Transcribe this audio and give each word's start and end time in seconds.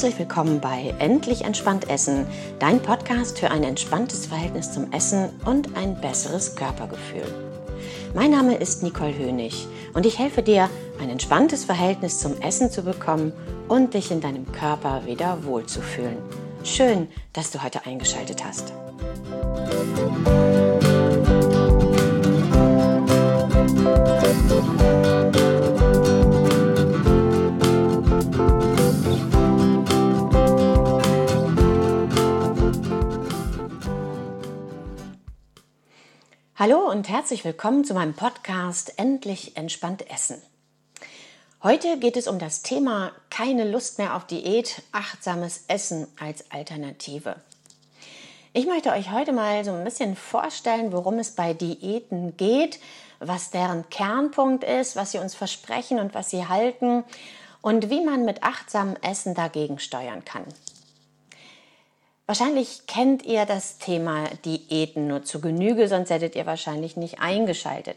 Herzlich 0.00 0.18
willkommen 0.18 0.60
bei 0.62 0.94
Endlich 0.98 1.44
entspannt 1.44 1.90
Essen, 1.90 2.26
dein 2.58 2.80
Podcast 2.80 3.38
für 3.38 3.50
ein 3.50 3.62
entspanntes 3.62 4.24
Verhältnis 4.24 4.72
zum 4.72 4.90
Essen 4.94 5.28
und 5.44 5.76
ein 5.76 6.00
besseres 6.00 6.56
Körpergefühl. 6.56 7.26
Mein 8.14 8.30
Name 8.30 8.56
ist 8.56 8.82
Nicole 8.82 9.12
Hönig 9.18 9.66
und 9.92 10.06
ich 10.06 10.18
helfe 10.18 10.42
dir, 10.42 10.70
ein 11.02 11.10
entspanntes 11.10 11.66
Verhältnis 11.66 12.18
zum 12.18 12.40
Essen 12.40 12.70
zu 12.70 12.80
bekommen 12.80 13.34
und 13.68 13.92
dich 13.92 14.10
in 14.10 14.22
deinem 14.22 14.50
Körper 14.52 15.04
wieder 15.04 15.44
wohlzufühlen. 15.44 16.16
Schön, 16.64 17.06
dass 17.34 17.50
du 17.50 17.62
heute 17.62 17.84
eingeschaltet 17.84 18.42
hast. 18.42 18.72
Hallo 36.60 36.90
und 36.90 37.08
herzlich 37.08 37.42
willkommen 37.46 37.86
zu 37.86 37.94
meinem 37.94 38.12
Podcast 38.12 38.98
Endlich 38.98 39.56
entspannt 39.56 40.10
Essen. 40.10 40.42
Heute 41.62 41.98
geht 41.98 42.18
es 42.18 42.28
um 42.28 42.38
das 42.38 42.60
Thema 42.60 43.12
keine 43.30 43.64
Lust 43.64 43.96
mehr 43.96 44.14
auf 44.14 44.26
Diät, 44.26 44.82
achtsames 44.92 45.64
Essen 45.68 46.06
als 46.20 46.50
Alternative. 46.50 47.36
Ich 48.52 48.66
möchte 48.66 48.90
euch 48.90 49.10
heute 49.10 49.32
mal 49.32 49.64
so 49.64 49.72
ein 49.72 49.84
bisschen 49.84 50.16
vorstellen, 50.16 50.92
worum 50.92 51.18
es 51.18 51.30
bei 51.30 51.54
Diäten 51.54 52.36
geht, 52.36 52.78
was 53.20 53.50
deren 53.50 53.88
Kernpunkt 53.88 54.62
ist, 54.62 54.96
was 54.96 55.12
sie 55.12 55.18
uns 55.18 55.34
versprechen 55.34 55.98
und 55.98 56.12
was 56.12 56.28
sie 56.28 56.46
halten 56.46 57.04
und 57.62 57.88
wie 57.88 58.04
man 58.04 58.26
mit 58.26 58.42
achtsamem 58.42 58.96
Essen 59.00 59.34
dagegen 59.34 59.78
steuern 59.78 60.26
kann. 60.26 60.44
Wahrscheinlich 62.30 62.86
kennt 62.86 63.24
ihr 63.26 63.44
das 63.44 63.78
Thema 63.78 64.22
Diäten 64.44 65.08
nur 65.08 65.24
zu 65.24 65.40
Genüge, 65.40 65.88
sonst 65.88 66.10
hättet 66.10 66.36
ihr 66.36 66.46
wahrscheinlich 66.46 66.96
nicht 66.96 67.18
eingeschaltet. 67.18 67.96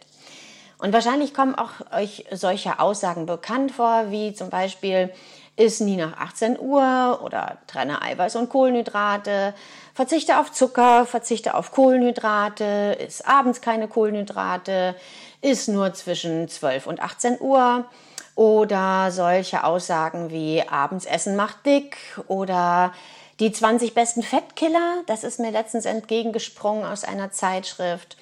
Und 0.79 0.91
wahrscheinlich 0.91 1.35
kommen 1.35 1.53
auch 1.53 1.69
euch 1.95 2.25
solche 2.31 2.79
Aussagen 2.79 3.27
bekannt 3.27 3.73
vor, 3.73 4.09
wie 4.09 4.33
zum 4.33 4.49
Beispiel, 4.49 5.13
iss 5.55 5.81
nie 5.81 5.97
nach 5.97 6.17
18 6.17 6.59
Uhr 6.59 7.19
oder 7.23 7.59
trenne 7.67 8.01
Eiweiß 8.01 8.35
und 8.37 8.49
Kohlenhydrate, 8.49 9.53
verzichte 9.93 10.39
auf 10.39 10.51
Zucker, 10.51 11.05
verzichte 11.05 11.53
auf 11.53 11.69
Kohlenhydrate, 11.69 12.97
iss 13.05 13.21
abends 13.21 13.61
keine 13.61 13.87
Kohlenhydrate, 13.87 14.95
iss 15.41 15.67
nur 15.67 15.93
zwischen 15.93 16.49
12 16.49 16.87
und 16.87 17.03
18 17.03 17.39
Uhr 17.39 17.85
oder 18.33 19.11
solche 19.11 19.63
Aussagen 19.63 20.31
wie 20.31 20.67
abends 20.67 21.05
essen 21.05 21.35
macht 21.35 21.67
dick 21.67 21.97
oder 22.25 22.93
die 23.39 23.51
20 23.51 23.93
besten 23.93 24.23
Fettkiller, 24.23 25.03
das 25.07 25.23
ist 25.23 25.39
mir 25.39 25.51
letztens 25.51 25.85
entgegengesprungen 25.85 26.85
aus 26.85 27.03
einer 27.03 27.31
Zeitschrift. 27.31 28.17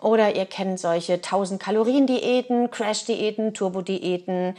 Oder 0.00 0.36
ihr 0.36 0.46
kennt 0.46 0.80
solche 0.80 1.14
1000 1.14 1.60
Kalorien 1.62 2.06
Diäten, 2.06 2.70
Crash 2.70 3.04
Diäten, 3.04 3.54
Turbo 3.54 3.80
Diäten. 3.80 4.56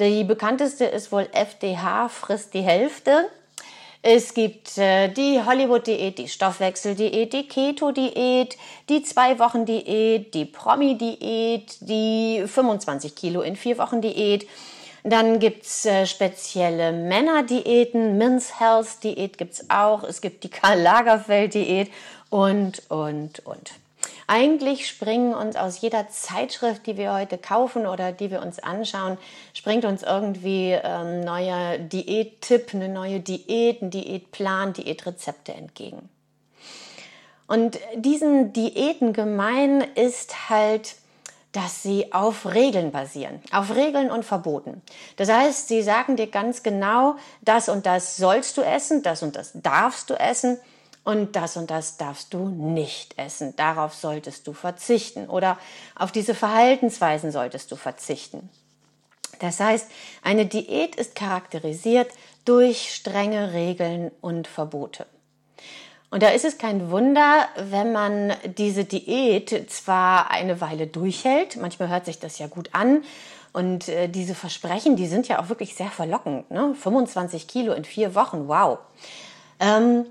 Die 0.00 0.24
bekannteste 0.24 0.84
ist 0.84 1.12
wohl 1.12 1.28
FDH, 1.32 2.08
frisst 2.08 2.54
die 2.54 2.62
Hälfte. 2.62 3.28
Es 4.00 4.32
gibt 4.32 4.78
äh, 4.78 5.08
die 5.08 5.42
Hollywood-Diät, 5.44 6.18
die 6.18 6.28
Stoffwechsel-Diät, 6.28 7.32
die 7.32 7.48
Keto-Diät, 7.48 8.56
die 8.88 9.02
Zwei-Wochen-Diät, 9.02 10.32
die 10.34 10.44
Promi-Diät, 10.44 11.78
die 11.80 12.44
25 12.46 13.16
Kilo 13.16 13.42
in 13.42 13.56
vier 13.56 13.76
Wochen-Diät. 13.76 14.46
Dann 15.04 15.38
gibt's 15.38 15.86
äh, 15.86 16.06
spezielle 16.06 16.92
Männerdiäten, 16.92 18.18
Men's 18.18 18.60
Health 18.60 19.02
Diät 19.02 19.38
gibt's 19.38 19.70
auch. 19.70 20.02
Es 20.04 20.20
gibt 20.20 20.44
die 20.44 20.48
Karl 20.48 20.80
Lagerfeld 20.80 21.54
Diät 21.54 21.90
und, 22.30 22.82
und, 22.90 23.40
und. 23.46 23.72
Eigentlich 24.30 24.86
springen 24.86 25.32
uns 25.32 25.56
aus 25.56 25.80
jeder 25.80 26.10
Zeitschrift, 26.10 26.86
die 26.86 26.98
wir 26.98 27.14
heute 27.14 27.38
kaufen 27.38 27.86
oder 27.86 28.12
die 28.12 28.30
wir 28.30 28.42
uns 28.42 28.58
anschauen, 28.58 29.16
springt 29.54 29.86
uns 29.86 30.02
irgendwie 30.02 30.74
ein 30.74 31.20
ähm, 31.20 31.24
neuer 31.24 31.78
Diättipp, 31.78 32.74
eine 32.74 32.90
neue 32.90 33.20
Diät, 33.20 33.80
ein 33.80 33.90
Diätplan, 33.90 34.74
Diätrezepte 34.74 35.54
entgegen. 35.54 36.10
Und 37.46 37.78
diesen 37.94 38.52
Diäten 38.52 39.14
gemein 39.14 39.80
ist 39.94 40.50
halt, 40.50 40.96
dass 41.52 41.82
sie 41.82 42.12
auf 42.12 42.46
Regeln 42.46 42.92
basieren, 42.92 43.40
auf 43.52 43.74
Regeln 43.74 44.10
und 44.10 44.24
Verboten. 44.24 44.82
Das 45.16 45.30
heißt, 45.30 45.68
sie 45.68 45.82
sagen 45.82 46.16
dir 46.16 46.26
ganz 46.26 46.62
genau, 46.62 47.16
das 47.40 47.68
und 47.68 47.86
das 47.86 48.16
sollst 48.16 48.56
du 48.58 48.62
essen, 48.62 49.02
das 49.02 49.22
und 49.22 49.34
das 49.34 49.52
darfst 49.54 50.10
du 50.10 50.14
essen 50.14 50.58
und 51.04 51.36
das 51.36 51.56
und 51.56 51.70
das 51.70 51.96
darfst 51.96 52.34
du 52.34 52.48
nicht 52.48 53.18
essen. 53.18 53.56
Darauf 53.56 53.94
solltest 53.94 54.46
du 54.46 54.52
verzichten 54.52 55.26
oder 55.26 55.58
auf 55.94 56.12
diese 56.12 56.34
Verhaltensweisen 56.34 57.32
solltest 57.32 57.72
du 57.72 57.76
verzichten. 57.76 58.50
Das 59.38 59.60
heißt, 59.60 59.90
eine 60.22 60.46
Diät 60.46 60.96
ist 60.96 61.14
charakterisiert 61.14 62.10
durch 62.44 62.94
strenge 62.94 63.52
Regeln 63.52 64.10
und 64.20 64.48
Verbote. 64.48 65.06
Und 66.10 66.22
da 66.22 66.30
ist 66.30 66.44
es 66.44 66.56
kein 66.56 66.90
Wunder, 66.90 67.48
wenn 67.56 67.92
man 67.92 68.32
diese 68.56 68.84
Diät 68.84 69.70
zwar 69.70 70.30
eine 70.30 70.60
Weile 70.60 70.86
durchhält, 70.86 71.56
manchmal 71.56 71.90
hört 71.90 72.06
sich 72.06 72.18
das 72.18 72.38
ja 72.38 72.46
gut 72.46 72.70
an, 72.72 73.02
und 73.52 73.88
äh, 73.88 74.08
diese 74.08 74.34
Versprechen, 74.34 74.96
die 74.96 75.06
sind 75.06 75.26
ja 75.26 75.40
auch 75.40 75.48
wirklich 75.48 75.74
sehr 75.74 75.90
verlockend. 75.90 76.50
Ne? 76.50 76.74
25 76.74 77.48
Kilo 77.48 77.72
in 77.72 77.84
vier 77.84 78.14
Wochen, 78.14 78.46
wow. 78.46 78.78
Ähm, 79.58 80.06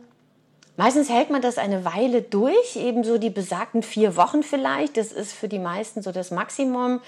meistens 0.75 1.09
hält 1.09 1.29
man 1.29 1.41
das 1.41 1.57
eine 1.57 1.85
Weile 1.85 2.21
durch, 2.21 2.75
ebenso 2.75 3.17
die 3.17 3.29
besagten 3.29 3.83
vier 3.83 4.15
Wochen 4.17 4.43
vielleicht. 4.43 4.97
Das 4.97 5.11
ist 5.11 5.33
für 5.33 5.47
die 5.47 5.59
meisten 5.59 6.01
so 6.01 6.11
das 6.11 6.31
Maximum. 6.31 6.99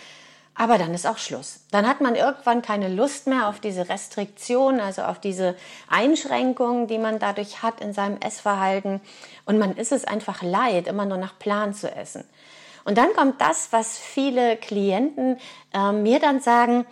Aber 0.55 0.77
dann 0.77 0.93
ist 0.93 1.07
auch 1.07 1.17
Schluss. 1.17 1.61
Dann 1.71 1.87
hat 1.87 2.01
man 2.01 2.15
irgendwann 2.15 2.61
keine 2.61 2.89
Lust 2.89 3.27
mehr 3.27 3.47
auf 3.47 3.59
diese 3.59 3.87
Restriktion, 3.87 4.79
also 4.81 5.03
auf 5.03 5.19
diese 5.19 5.55
Einschränkungen, 5.87 6.87
die 6.87 6.97
man 6.97 7.17
dadurch 7.17 7.63
hat 7.63 7.79
in 7.79 7.93
seinem 7.93 8.17
Essverhalten. 8.17 8.99
Und 9.45 9.57
man 9.57 9.77
ist 9.77 9.93
es 9.93 10.03
einfach 10.03 10.41
leid, 10.41 10.87
immer 10.87 11.05
nur 11.05 11.17
nach 11.17 11.39
Plan 11.39 11.73
zu 11.73 11.89
essen. 11.89 12.25
Und 12.83 12.97
dann 12.97 13.13
kommt 13.13 13.39
das, 13.39 13.69
was 13.71 13.97
viele 13.97 14.57
Klienten 14.57 15.37
äh, 15.73 15.91
mir 15.91 16.19
dann 16.19 16.41
sagen, 16.41 16.85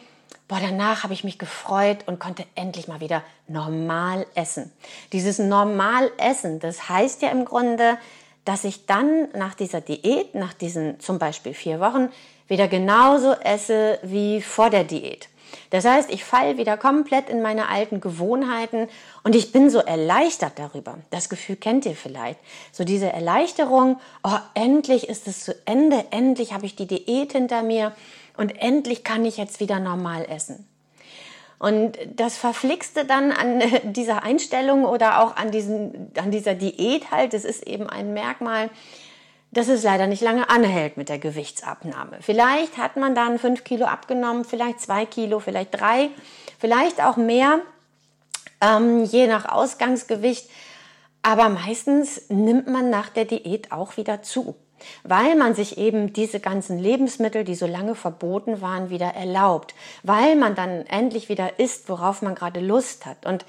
boah, 0.48 0.60
danach 0.62 1.04
habe 1.04 1.14
ich 1.14 1.24
mich 1.24 1.40
gefreut 1.40 2.00
und 2.06 2.20
konnte 2.20 2.46
endlich 2.56 2.88
mal 2.88 3.02
wieder 3.02 3.24
normal 3.48 4.26
essen. 4.36 4.72
Dieses 5.12 5.40
normal 5.40 6.12
essen, 6.18 6.60
das 6.60 6.90
heißt 6.90 7.22
ja 7.22 7.30
im 7.30 7.46
Grunde, 7.46 7.98
dass 8.46 8.64
ich 8.64 8.86
dann 8.86 9.30
nach 9.34 9.56
dieser 9.56 9.82
Diät, 9.82 10.34
nach 10.34 10.54
diesen 10.54 11.00
zum 11.02 11.20
Beispiel 11.20 11.54
vier 11.54 11.80
Wochen, 11.80 12.10
wieder 12.48 12.68
genauso 12.68 13.34
esse 13.34 14.00
wie 14.04 14.42
vor 14.42 14.70
der 14.70 14.84
Diät. 14.84 15.30
Das 15.70 15.86
heißt, 15.86 16.10
ich 16.10 16.24
falle 16.24 16.58
wieder 16.58 16.78
komplett 16.78 17.30
in 17.30 17.42
meine 17.42 17.70
alten 17.70 18.00
Gewohnheiten 18.00 18.88
und 19.24 19.36
ich 19.36 19.52
bin 19.52 19.70
so 19.70 19.80
erleichtert 19.80 20.54
darüber. 20.58 20.98
Das 21.10 21.30
Gefühl 21.30 21.58
kennt 21.58 21.86
ihr 21.86 21.96
vielleicht. 21.96 22.40
So 22.72 22.84
diese 22.84 23.12
Erleichterung, 23.12 24.00
oh, 24.24 24.38
endlich 24.54 25.10
ist 25.10 25.28
es 25.28 25.44
zu 25.44 25.56
Ende, 25.66 26.06
endlich 26.12 26.54
habe 26.54 26.66
ich 26.66 26.76
die 26.76 26.88
Diät 26.88 27.34
hinter 27.34 27.64
mir 27.64 27.94
und 28.38 28.62
endlich 28.62 29.04
kann 29.04 29.26
ich 29.26 29.38
jetzt 29.38 29.60
wieder 29.60 29.80
normal 29.80 30.26
essen. 30.30 30.68
Und 31.60 31.98
das 32.16 32.38
Verflixte 32.38 33.04
dann 33.04 33.32
an 33.32 33.62
dieser 33.94 34.24
Einstellung 34.24 34.86
oder 34.86 35.24
auch 35.24 35.36
an, 35.36 35.52
diesen, 35.52 36.12
an 36.18 36.32
dieser 36.32 36.54
Diät 36.54 37.12
halt, 37.12 37.34
das 37.34 37.46
ist 37.46 37.68
eben 37.68 37.90
ein 37.90 38.14
Merkmal, 38.14 38.70
dass 39.52 39.70
es 39.70 39.84
leider 39.84 40.08
nicht 40.08 40.22
lange 40.22 40.50
anhält 40.50 40.98
mit 40.98 41.10
der 41.10 41.20
Gewichtsabnahme. 41.20 42.18
Vielleicht 42.22 42.78
hat 42.78 42.98
man 42.98 43.16
dann 43.16 43.40
fünf 43.40 43.64
Kilo 43.64 43.86
abgenommen, 43.86 44.46
vielleicht 44.46 44.82
zwei 44.82 45.06
Kilo, 45.06 45.40
vielleicht 45.40 45.80
drei, 45.80 46.10
vielleicht 46.60 47.02
auch 47.02 47.18
mehr, 47.18 47.60
ähm, 48.62 49.04
je 49.06 49.28
nach 49.28 49.50
Ausgangsgewicht. 49.50 50.50
Aber 51.22 51.50
meistens 51.50 52.30
nimmt 52.30 52.68
man 52.68 52.90
nach 52.90 53.10
der 53.10 53.26
Diät 53.26 53.72
auch 53.72 53.98
wieder 53.98 54.22
zu, 54.22 54.56
weil 55.04 55.36
man 55.36 55.56
sich 55.56 55.78
eben 55.78 56.14
diese 56.14 56.40
ganzen 56.40 56.78
Lebensmittel, 56.78 57.44
die 57.44 57.56
so 57.56 57.68
lange 57.68 57.96
verboten 57.96 58.62
waren, 58.62 58.90
wieder 58.90 59.08
erlaubt, 59.08 59.76
weil 60.04 60.36
man 60.36 60.56
dann 60.56 60.86
endlich 60.86 61.30
wieder 61.30 61.60
isst, 61.60 61.90
worauf 61.90 62.22
man 62.22 62.36
gerade 62.36 62.60
Lust 62.60 63.06
hat 63.06 63.26
und 63.26 63.46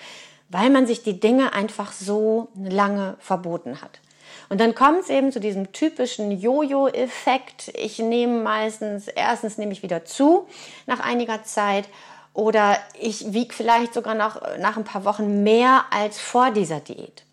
weil 0.49 0.71
man 0.71 0.87
sich 0.87 1.03
die 1.03 1.21
Dinge 1.21 1.53
einfach 1.53 1.93
so 1.93 2.49
lange 2.55 3.17
verboten 3.19 3.83
hat. 3.83 4.00
Und 4.48 4.60
dann 4.60 4.75
kommt 4.75 5.00
es 5.00 5.10
eben 5.10 5.32
zu 5.32 5.40
diesem 5.40 5.72
typischen 5.72 6.30
Jojo-Effekt. 6.32 7.72
Ich 7.75 7.98
nehme 7.98 8.42
meistens, 8.42 9.08
erstens 9.08 9.58
nehme 9.58 9.72
ich 9.72 9.82
wieder 9.82 10.04
zu 10.04 10.46
nach 10.86 11.00
einiger 11.00 11.44
Zeit 11.44 11.88
oder 12.34 12.78
ich 12.98 13.32
wiege 13.32 13.54
vielleicht 13.54 13.94
sogar 13.94 14.14
noch 14.14 14.40
nach 14.58 14.76
ein 14.76 14.84
paar 14.84 15.04
Wochen 15.04 15.42
mehr 15.42 15.84
als 15.90 16.20
vor 16.20 16.50
dieser 16.50 16.80
Diät. 16.80 17.25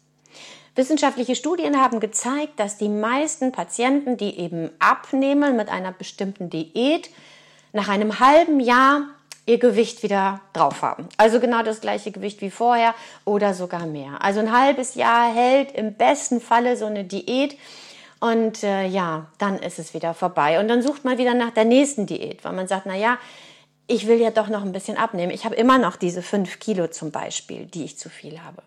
Wissenschaftliche 0.75 1.36
Studien 1.36 1.81
haben 1.81 2.01
gezeigt, 2.01 2.59
dass 2.59 2.77
die 2.77 2.89
meisten 2.89 3.53
Patienten, 3.53 4.18
die 4.18 4.38
eben 4.38 4.71
abnehmen 4.80 5.56
mit 5.56 5.69
einer 5.69 5.94
bestimmten 5.94 6.50
Diät, 6.50 7.09
nach 7.71 7.88
einem 7.88 8.19
halben 8.19 8.59
Jahr 8.59 9.03
ihr 9.45 9.59
Gewicht 9.59 10.03
wieder 10.03 10.42
drauf 10.53 10.81
haben. 10.81 11.07
Also 11.18 11.39
genau 11.39 11.62
das 11.63 11.81
gleiche 11.81 12.12
Gewicht 12.12 12.42
wie 12.42 12.50
vorher 12.50 12.95
oder 13.25 13.53
sogar 13.53 13.86
mehr. 13.86 14.21
Also 14.21 14.39
ein 14.39 14.51
halbes 14.51 14.95
Jahr 14.95 15.33
hält 15.33 15.71
im 15.71 15.94
besten 15.94 16.42
Falle 16.42 16.77
so 16.77 16.86
eine 16.86 17.03
Diät. 17.03 17.57
Und 18.19 18.63
äh, 18.63 18.88
ja, 18.88 19.27
dann 19.38 19.59
ist 19.59 19.77
es 19.77 19.94
wieder 19.94 20.13
vorbei. 20.13 20.59
Und 20.59 20.68
dann 20.68 20.81
sucht 20.81 21.06
man 21.06 21.18
wieder 21.18 21.33
nach 21.33 21.51
der 21.51 21.65
nächsten 21.65 22.06
Diät, 22.07 22.44
weil 22.44 22.53
man 22.53 22.68
sagt, 22.68 22.86
na 22.86 22.95
ja, 22.95 23.18
ich 23.88 24.07
will 24.07 24.19
ja 24.19 24.31
doch 24.31 24.47
noch 24.47 24.63
ein 24.63 24.71
bisschen 24.71 24.97
abnehmen. 24.97 25.31
Ich 25.31 25.45
habe 25.45 25.56
immer 25.56 25.77
noch 25.77 25.95
diese 25.95 26.24
fünf 26.24 26.59
Kilo 26.59 26.88
zum 26.88 27.12
Beispiel, 27.12 27.65
die 27.65 27.83
ich 27.83 28.00
zu 28.00 28.09
viel 28.09 28.42
habe. 28.42 28.63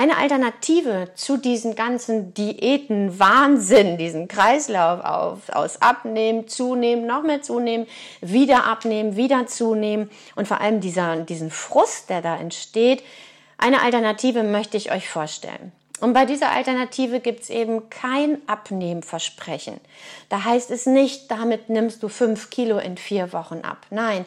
Eine 0.00 0.16
Alternative 0.16 1.10
zu 1.14 1.36
diesen 1.36 1.74
ganzen 1.74 2.32
Diäten, 2.32 3.18
Wahnsinn, 3.18 3.98
diesen 3.98 4.28
Kreislauf 4.28 5.04
auf, 5.04 5.50
aus 5.50 5.82
Abnehmen, 5.82 6.48
Zunehmen, 6.48 7.06
noch 7.06 7.22
mehr 7.22 7.42
zunehmen, 7.42 7.86
wieder 8.22 8.64
abnehmen, 8.64 9.16
wieder 9.16 9.46
zunehmen 9.46 10.08
und 10.36 10.48
vor 10.48 10.62
allem 10.62 10.80
dieser, 10.80 11.16
diesen 11.16 11.50
Frust, 11.50 12.08
der 12.08 12.22
da 12.22 12.34
entsteht, 12.34 13.02
eine 13.58 13.82
Alternative 13.82 14.42
möchte 14.42 14.78
ich 14.78 14.90
euch 14.90 15.06
vorstellen. 15.06 15.70
Und 16.00 16.14
bei 16.14 16.24
dieser 16.24 16.50
Alternative 16.50 17.20
gibt 17.20 17.42
es 17.42 17.50
eben 17.50 17.90
kein 17.90 18.38
Abnehmversprechen. 18.46 19.78
Da 20.30 20.44
heißt 20.44 20.70
es 20.70 20.86
nicht, 20.86 21.30
damit 21.30 21.68
nimmst 21.68 22.02
du 22.02 22.08
fünf 22.08 22.48
Kilo 22.48 22.78
in 22.78 22.96
vier 22.96 23.34
Wochen 23.34 23.60
ab. 23.64 23.84
Nein, 23.90 24.24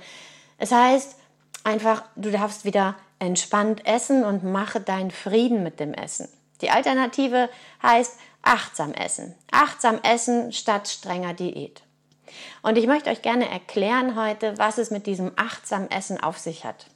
es 0.60 0.72
heißt 0.72 1.16
einfach, 1.64 2.04
du 2.16 2.30
darfst 2.30 2.64
wieder 2.64 2.94
entspannt 3.24 3.86
essen 3.86 4.24
und 4.24 4.44
mache 4.44 4.80
deinen 4.80 5.12
Frieden 5.12 5.64
mit 5.64 5.80
dem 5.80 5.94
Essen. 5.94 6.28
Die 6.62 6.70
Alternative 6.70 7.50
heißt 7.82 8.18
achtsam 8.42 8.94
essen. 8.94 9.36
Achtsam 9.52 10.00
essen 10.04 10.52
statt 10.52 10.88
strenger 10.88 11.34
Diät. 11.34 11.82
Und 12.62 12.78
ich 12.78 12.88
möchte 12.88 13.10
euch 13.10 13.22
gerne 13.22 13.50
erklären 13.50 14.16
heute, 14.16 14.58
was 14.58 14.78
es 14.78 14.92
mit 14.92 15.08
diesem 15.08 15.32
achtsam 15.36 15.88
Essen 15.88 16.22
auf 16.22 16.38
sich 16.38 16.66
hat. 16.66 16.88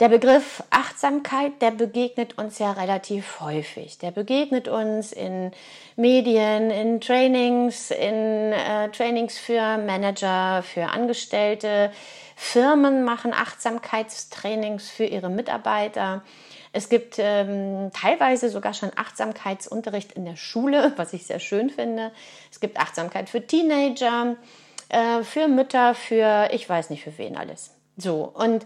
Der 0.00 0.08
Begriff 0.08 0.64
Achtsamkeit, 0.70 1.60
der 1.60 1.70
begegnet 1.70 2.38
uns 2.38 2.58
ja 2.58 2.72
relativ 2.72 3.40
häufig. 3.40 3.98
Der 3.98 4.10
begegnet 4.10 4.66
uns 4.66 5.12
in 5.12 5.52
Medien, 5.96 6.70
in 6.70 7.00
Trainings, 7.00 7.90
in 7.90 8.52
äh, 8.52 8.88
Trainings 8.88 9.38
für 9.38 9.78
Manager, 9.78 10.62
für 10.62 10.86
Angestellte. 10.86 11.92
Firmen 12.34 13.04
machen 13.04 13.32
Achtsamkeitstrainings 13.32 14.88
für 14.90 15.04
ihre 15.04 15.28
Mitarbeiter. 15.28 16.22
Es 16.72 16.88
gibt 16.88 17.16
ähm, 17.18 17.90
teilweise 17.92 18.48
sogar 18.48 18.72
schon 18.72 18.90
Achtsamkeitsunterricht 18.96 20.12
in 20.12 20.24
der 20.24 20.36
Schule, 20.36 20.92
was 20.96 21.12
ich 21.12 21.26
sehr 21.26 21.38
schön 21.38 21.70
finde. 21.70 22.12
Es 22.50 22.60
gibt 22.60 22.80
Achtsamkeit 22.80 23.28
für 23.28 23.46
Teenager, 23.46 24.36
äh, 24.88 25.22
für 25.22 25.48
Mütter, 25.48 25.94
für 25.94 26.48
ich 26.50 26.68
weiß 26.68 26.90
nicht 26.90 27.04
für 27.04 27.16
wen 27.18 27.36
alles. 27.36 27.74
So 27.98 28.24
und 28.24 28.64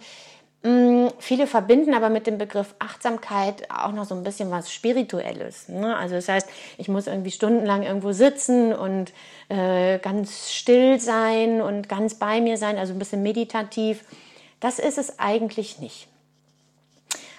viele 1.18 1.46
verbinden 1.46 1.94
aber 1.94 2.08
mit 2.08 2.26
dem 2.26 2.38
Begriff 2.38 2.74
Achtsamkeit 2.78 3.70
auch 3.70 3.92
noch 3.92 4.04
so 4.04 4.14
ein 4.14 4.22
bisschen 4.22 4.50
was 4.50 4.72
Spirituelles. 4.72 5.68
Ne? 5.68 5.96
Also 5.96 6.14
das 6.14 6.28
heißt, 6.28 6.48
ich 6.78 6.88
muss 6.88 7.06
irgendwie 7.06 7.30
stundenlang 7.30 7.82
irgendwo 7.82 8.12
sitzen 8.12 8.72
und 8.72 9.12
äh, 9.48 9.98
ganz 9.98 10.52
still 10.52 10.98
sein 10.98 11.60
und 11.60 11.88
ganz 11.88 12.14
bei 12.14 12.40
mir 12.40 12.56
sein, 12.56 12.78
also 12.78 12.92
ein 12.92 12.98
bisschen 12.98 13.22
meditativ. 13.22 14.04
Das 14.60 14.78
ist 14.78 14.98
es 14.98 15.18
eigentlich 15.18 15.78
nicht. 15.78 16.08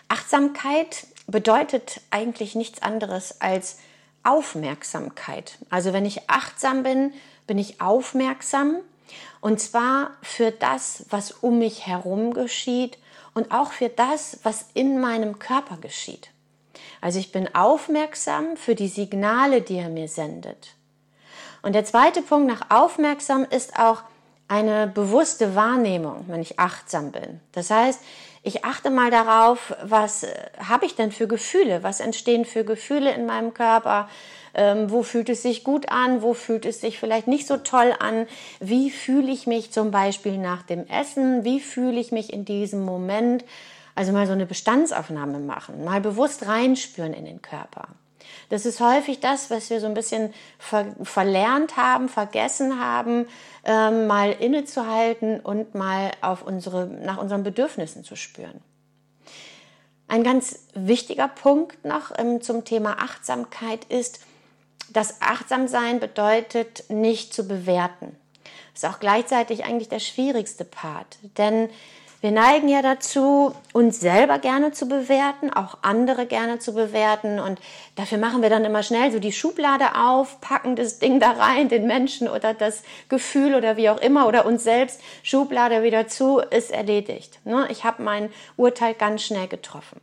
Achtsamkeit 0.08 1.08
bedeutet 1.26 2.02
eigentlich 2.12 2.56
nichts 2.56 2.82
anderes 2.82 3.42
als 3.42 3.80
Aufmerksamkeit. 4.24 5.58
Also 5.70 5.92
wenn 5.92 6.06
ich 6.06 6.30
achtsam 6.30 6.84
bin, 6.84 7.14
bin 7.46 7.58
ich 7.58 7.82
aufmerksam 7.82 8.78
und 9.42 9.60
zwar 9.60 10.12
für 10.22 10.52
das, 10.52 11.06
was 11.10 11.32
um 11.32 11.60
mich 11.60 11.88
herum 11.88 12.34
geschieht 12.34 12.98
und 13.38 13.52
auch 13.52 13.72
für 13.72 13.90
das, 13.90 14.40
was 14.42 14.66
in 14.74 15.00
meinem 15.00 15.38
Körper 15.38 15.78
geschieht. 15.78 16.32
Also 17.02 17.20
ich 17.20 17.32
bin 17.32 17.54
aufmerksam 17.54 18.58
für 18.58 18.74
die 18.74 18.88
Signale, 18.88 19.62
die 19.62 19.78
er 19.78 19.90
mir 19.90 20.08
sendet. 20.08 20.74
Und 21.62 21.74
der 21.74 21.86
zweite 21.86 22.24
Punkt 22.24 22.48
nach 22.48 22.72
aufmerksam 22.72 23.46
ist 23.48 23.78
auch 23.78 24.02
eine 24.48 24.88
bewusste 24.88 25.54
Wahrnehmung, 25.54 26.26
wenn 26.28 26.42
ich 26.42 26.58
achtsam 26.58 27.12
bin. 27.12 27.40
Das 27.52 27.70
heißt, 27.70 28.02
ich 28.42 28.66
achte 28.66 28.90
mal 28.90 29.12
darauf, 29.12 29.76
was 29.84 30.24
äh, 30.24 30.34
habe 30.58 30.88
ich 30.88 30.96
denn 30.96 31.12
für 31.12 31.28
Gefühle, 31.28 31.84
was 31.84 32.00
entstehen 32.00 32.44
für 32.44 32.64
Gefühle 32.64 33.14
in 33.14 33.28
meinem 33.28 33.54
Körper, 33.54 34.10
ähm, 34.58 34.92
wo 34.92 35.04
fühlt 35.04 35.30
es 35.30 35.44
sich 35.44 35.64
gut 35.64 35.90
an, 35.90 36.22
wo 36.22 36.34
fühlt 36.34 36.66
es 36.66 36.82
sich 36.82 37.00
vielleicht 37.00 37.28
nicht 37.28 37.48
so 37.48 37.58
toll 37.58 37.94
an, 38.00 38.28
wie 38.60 38.90
fühle 38.90 39.32
ich 39.32 39.48
mich 39.48 39.72
zum 39.72 39.92
Beispiel 39.92 40.38
nach 40.38 40.64
dem 40.64 40.86
Essen, 40.88 41.44
wie 41.44 41.60
fühle 41.60 42.00
ich 42.00 42.12
mich 42.12 42.34
in 42.34 42.44
diesem 42.44 42.84
Moment, 42.84 43.46
also 43.96 44.12
mal 44.12 44.28
so 44.28 44.34
eine 44.34 44.46
Bestandsaufnahme 44.46 45.40
machen, 45.40 45.86
mal 45.86 46.02
bewusst 46.02 46.48
reinspüren 46.48 47.14
in 47.14 47.26
den 47.26 47.42
Körper. 47.42 47.88
Das 48.50 48.66
ist 48.66 48.80
häufig 48.80 49.20
das, 49.20 49.50
was 49.50 49.70
wir 49.70 49.80
so 49.80 49.88
ein 49.88 49.94
bisschen 49.94 50.34
ver 50.58 50.86
verlernt 51.04 51.78
haben, 51.78 52.10
vergessen 52.10 52.80
haben, 52.80 53.28
ähm, 53.64 54.08
mal 54.08 54.32
innezuhalten 54.32 55.40
und 55.40 55.76
mal 55.76 56.12
auf 56.22 56.44
unsere, 56.44 56.88
nach 56.88 57.18
unseren 57.18 57.44
Bedürfnissen 57.44 58.04
zu 58.04 58.16
spüren. 58.16 58.62
Ein 60.08 60.24
ganz 60.24 60.60
wichtiger 60.74 61.28
Punkt 61.28 61.84
noch 61.84 62.18
ähm, 62.18 62.42
zum 62.42 62.64
Thema 62.64 62.98
Achtsamkeit 63.00 63.84
ist, 63.86 64.22
das 64.90 65.22
Achtsamsein 65.22 66.00
bedeutet 66.00 66.90
nicht 66.90 67.34
zu 67.34 67.48
bewerten. 67.48 68.16
Das 68.74 68.84
ist 68.84 68.90
auch 68.90 69.00
gleichzeitig 69.00 69.66
eigentlich 69.66 69.90
der 69.90 70.00
schwierigste 70.00 70.64
Part, 70.64 71.18
denn 71.38 71.70
wir 72.20 72.32
neigen 72.32 72.68
ja 72.68 72.82
dazu, 72.82 73.54
uns 73.74 74.00
selber 74.00 74.40
gerne 74.40 74.72
zu 74.72 74.88
bewerten, 74.88 75.54
auch 75.54 75.78
andere 75.84 76.26
gerne 76.26 76.58
zu 76.58 76.74
bewerten. 76.74 77.40
Und 77.40 77.60
dafür 77.96 78.18
machen 78.18 78.42
wir 78.42 78.50
dann 78.50 78.66
immer 78.66 78.82
schnell 78.82 79.12
so 79.12 79.20
die 79.20 79.32
Schublade 79.32 79.96
auf, 79.96 80.42
packen 80.42 80.76
das 80.76 80.98
Ding 80.98 81.20
da 81.20 81.32
rein, 81.32 81.70
den 81.70 81.86
Menschen 81.86 82.28
oder 82.28 82.56
das 82.56 82.82
Gefühl 83.08 83.54
oder 83.54 83.78
wie 83.78 83.90
auch 83.90 84.02
immer 84.02 84.28
oder 84.28 84.48
uns 84.48 84.64
selbst, 84.64 85.00
Schublade 85.22 85.84
wieder 85.84 86.08
zu, 86.08 86.40
ist 86.40 86.72
erledigt. 86.72 87.40
Ne? 87.46 87.68
Ich 87.70 87.84
habe 87.84 88.02
mein 88.02 88.32
Urteil 88.56 88.96
ganz 88.96 89.22
schnell 89.22 89.48
getroffen. 89.48 90.02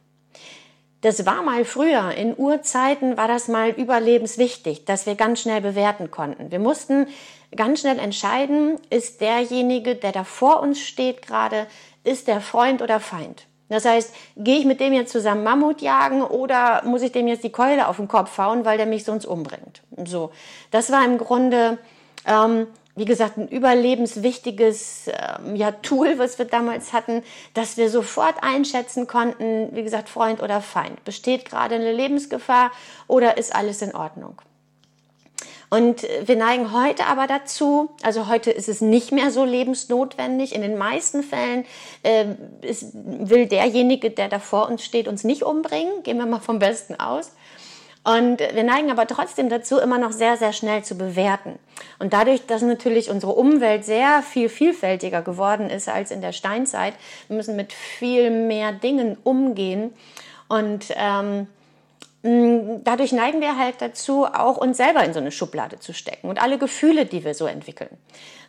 Das 1.05 1.27
war 1.27 1.43
mal 1.43 1.67
früher, 1.67 2.13
in 2.13 2.35
Urzeiten 2.35 3.19
war 3.19 3.29
das 3.29 3.47
mal 3.47 3.69
überlebenswichtig, 3.69 4.87
dass 4.87 5.05
wir 5.05 5.17
ganz 5.17 5.43
schnell 5.43 5.61
bewerten 5.61 6.11
konnten. 6.11 6.51
Wir 6.51 6.59
mussten 6.59 7.09
ganz 7.55 7.81
schnell 7.81 7.99
entscheiden, 7.99 8.79
ist 8.89 9.21
derjenige, 9.21 9.97
der 9.97 10.13
da 10.13 10.25
vor 10.25 10.61
uns 10.61 10.81
steht 10.81 11.21
gerade, 11.21 11.67
ist 12.05 12.27
der 12.27 12.41
Freund 12.41 12.81
oder 12.81 13.01
Feind. 13.01 13.45
Das 13.69 13.85
heißt, 13.85 14.15
gehe 14.39 14.59
ich 14.59 14.65
mit 14.65 14.81
dem 14.81 14.95
jetzt 14.95 15.13
zusammen 15.13 15.45
Mammut 15.45 15.83
jagen 15.83 16.23
oder 16.23 16.81
muss 16.87 17.03
ich 17.03 17.13
dem 17.13 17.29
jetzt 17.29 17.45
die 17.45 17.53
Keule 17.53 17.89
auf 17.89 17.97
den 17.97 18.09
Kopf 18.09 18.39
hauen, 18.39 18.65
weil 18.65 18.79
der 18.79 18.87
mich 18.87 19.05
sonst 19.05 19.27
umbringt? 19.27 19.83
So, 20.07 20.31
das 20.71 20.91
war 20.91 21.05
im 21.05 21.19
Grunde 21.19 21.77
ähm, 22.27 22.67
wie 22.97 23.05
gesagt, 23.05 23.39
ein 23.39 23.49
überlebenswichtiges 23.49 25.09
ähm, 25.09 25.57
ja, 25.57 25.73
Tool, 25.73 26.19
was 26.19 26.39
wir 26.39 26.45
damals 26.45 26.93
hatten, 26.93 27.23
dass 27.53 27.77
wir 27.77 27.91
sofort 27.91 28.37
einschätzen 28.43 29.07
konnten, 29.07 29.75
wie 29.75 29.83
gesagt, 29.83 30.09
Freund 30.09 30.43
oder 30.43 30.61
Feind. 30.61 31.05
Besteht 31.05 31.45
gerade 31.45 31.75
eine 31.75 31.93
Lebensgefahr 31.93 32.71
oder 33.09 33.37
ist 33.37 33.55
alles 33.55 33.83
in 33.83 33.95
Ordnung? 33.95 34.41
Und 35.71 36.07
wir 36.25 36.37
neigen 36.37 36.73
heute 36.73 37.07
aber 37.07 37.27
dazu, 37.27 37.91
also 38.03 38.29
heute 38.29 38.53
ist 38.53 38.69
es 38.69 38.81
nicht 38.81 39.11
mehr 39.11 39.33
so 39.33 39.45
lebensnotwendig. 39.45 40.55
In 40.55 40.63
den 40.63 40.79
meisten 40.79 41.25
Fällen 41.25 41.65
äh, 42.05 42.27
ist, 42.61 42.93
will 42.95 43.47
derjenige, 43.47 44.11
der 44.11 44.29
da 44.29 44.39
vor 44.39 44.69
uns 44.69 44.85
steht, 44.85 45.09
uns 45.09 45.25
nicht 45.25 45.43
umbringen. 45.43 46.05
Gehen 46.05 46.19
wir 46.19 46.27
mal 46.27 46.39
vom 46.39 46.61
Besten 46.61 46.95
aus. 47.01 47.33
Und 48.05 48.41
wir 48.41 48.65
neigen 48.65 48.91
aber 48.91 49.07
trotzdem 49.07 49.49
dazu, 49.49 49.79
immer 49.79 49.99
noch 49.99 50.13
sehr, 50.13 50.37
sehr 50.37 50.53
schnell 50.53 50.85
zu 50.85 50.97
bewerten. 50.97 51.59
Und 51.99 52.13
dadurch, 52.13 52.45
dass 52.47 52.61
natürlich 52.61 53.09
unsere 53.09 53.33
Umwelt 53.33 53.87
sehr 53.87 54.23
viel 54.23 54.51
vielfältiger 54.51 55.23
geworden 55.23 55.71
ist 55.71 55.89
als 55.89 56.11
in 56.11 56.21
der 56.21 56.33
Steinzeit, 56.33 56.93
wir 57.29 57.37
müssen 57.37 57.57
mit 57.57 57.73
viel 57.73 58.31
mehr 58.31 58.73
Dingen 58.73 59.17
umgehen. 59.25 59.95
Und 60.49 60.89
ähm, 60.97 61.47
dadurch 62.85 63.13
neigen 63.13 63.41
wir 63.41 63.59
halt 63.59 63.77
dazu, 63.81 64.27
auch 64.27 64.59
uns 64.59 64.77
selber 64.77 65.03
in 65.05 65.13
so 65.13 65.21
eine 65.21 65.31
Schublade 65.31 65.79
zu 65.79 65.93
stecken 65.93 66.29
und 66.29 66.41
alle 66.41 66.59
Gefühle, 66.59 67.07
die 67.07 67.25
wir 67.25 67.35
so 67.35 67.47
entwickeln. 67.47 67.97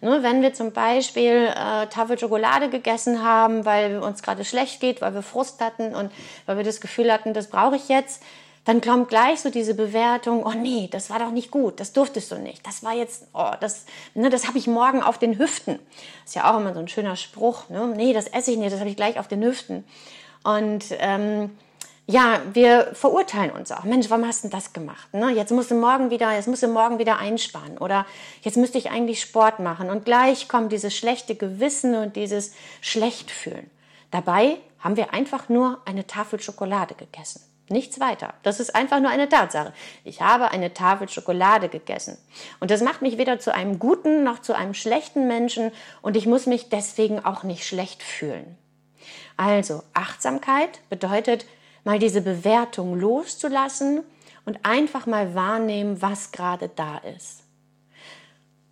Ne, 0.02 0.22
wenn 0.22 0.42
wir 0.42 0.54
zum 0.54 0.72
Beispiel 0.72 1.48
äh, 1.48 1.88
Tafel 1.88 2.20
Schokolade 2.20 2.70
gegessen 2.70 3.24
haben, 3.24 3.66
weil 3.66 4.00
uns 4.00 4.22
gerade 4.22 4.46
schlecht 4.46 4.82
geht, 4.82 5.02
weil 5.02 5.14
wir 5.14 5.22
Frust 5.22 5.62
hatten 5.62 5.96
und 5.96 6.12
weil 6.46 6.58
wir 6.58 6.64
das 6.64 6.80
Gefühl 6.80 7.12
hatten, 7.12 7.34
das 7.34 7.48
brauche 7.48 7.76
ich 7.76 7.90
jetzt, 7.90 8.22
dann 8.66 8.82
kommt 8.82 9.10
gleich 9.10 9.40
so 9.40 9.50
diese 9.50 9.76
Bewertung, 9.76 10.44
oh 10.44 10.52
nee, 10.52 10.90
das 10.92 11.10
war 11.10 11.20
doch 11.20 11.32
nicht 11.32 11.52
gut, 11.52 11.80
das 11.80 11.94
durftest 11.94 12.32
du 12.32 12.36
nicht, 12.36 12.66
das 12.66 12.84
war 12.84 12.94
jetzt, 12.94 13.28
oh, 13.34 13.52
das, 13.60 13.86
ne, 14.16 14.30
das 14.30 14.48
habe 14.48 14.58
ich 14.58 14.68
morgen 14.68 15.02
auf 15.02 15.20
den 15.20 15.38
Hüften. 15.40 15.80
Ist 16.26 16.36
ja 16.36 16.52
auch 16.52 16.60
immer 16.60 16.74
so 16.74 16.80
ein 16.80 16.88
schöner 16.88 17.16
Spruch, 17.16 17.70
ne? 17.70 17.94
nee, 17.96 18.14
das 18.14 18.28
esse 18.28 18.52
ich 18.52 18.58
nicht, 18.58 18.74
das 18.74 18.80
habe 18.80 18.90
ich 18.90 18.96
gleich 18.96 19.20
auf 19.20 19.28
den 19.28 19.44
Hüften. 19.44 19.86
Und 20.44 20.86
ähm, 21.00 21.52
ja, 22.08 22.40
wir 22.54 22.92
verurteilen 22.94 23.52
uns 23.52 23.72
auch. 23.72 23.84
Mensch, 23.84 24.10
warum 24.10 24.28
hast 24.28 24.44
du 24.44 24.50
das 24.50 24.74
gemacht? 24.74 25.12
Ne? 25.14 25.32
Jetzt 25.32 25.52
musst 25.52 25.72
du 25.72 25.76
morgen 25.76 26.12
wieder, 26.12 26.34
jetzt 26.34 26.48
musst 26.48 26.62
du 26.62 26.68
morgen 26.68 27.00
wieder 27.00 27.18
einsparen 27.18 27.80
oder 27.80 28.06
jetzt 28.42 28.58
müsste 28.58 28.78
ich 28.78 28.92
eigentlich 28.92 29.22
Sport 29.22 29.60
machen. 29.60 29.90
Und 29.90 30.06
gleich 30.06 30.48
kommt 30.48 30.72
dieses 30.72 30.96
schlechte 30.96 31.36
Gewissen 31.36 31.96
und 31.96 32.16
dieses 32.16 32.54
Schlechtfühlen. 32.82 33.72
Dabei 34.12 34.58
haben 34.80 34.98
wir 34.98 35.14
einfach 35.14 35.50
nur 35.50 35.82
eine 35.86 36.06
Tafel 36.06 36.40
Schokolade 36.40 36.94
gegessen. 36.94 37.42
Nichts 37.68 38.00
weiter. 38.00 38.36
Das 38.44 38.60
ist 38.60 38.76
einfach 38.76 39.00
nur 39.00 39.10
eine 39.10 39.28
Tatsache. 39.28 39.74
Ich 40.04 40.22
habe 40.22 40.52
eine 40.52 40.74
Tafel 40.74 41.10
Schokolade 41.10 41.68
gegessen. 41.68 42.18
Und 42.60 42.70
das 42.70 42.82
macht 42.82 43.02
mich 43.02 43.18
weder 43.18 43.40
zu 43.40 43.54
einem 43.54 43.80
guten 43.80 44.24
noch 44.24 44.40
zu 44.40 44.54
einem 44.54 44.76
schlechten 44.76 45.28
Menschen 45.28 45.72
und 46.04 46.16
ich 46.16 46.28
muss 46.28 46.46
mich 46.46 46.70
deswegen 46.70 47.26
auch 47.26 47.44
nicht 47.44 47.66
schlecht 47.66 48.04
fühlen. 48.04 48.58
Also, 49.36 49.84
Achtsamkeit 49.94 50.80
bedeutet, 50.90 51.46
mal 51.84 52.00
diese 52.00 52.22
Bewertung 52.22 53.00
loszulassen 53.00 54.04
und 54.46 54.60
einfach 54.64 55.08
mal 55.08 55.34
wahrnehmen, 55.34 56.02
was 56.02 56.32
gerade 56.32 56.70
da 56.70 56.98
ist. 56.98 57.44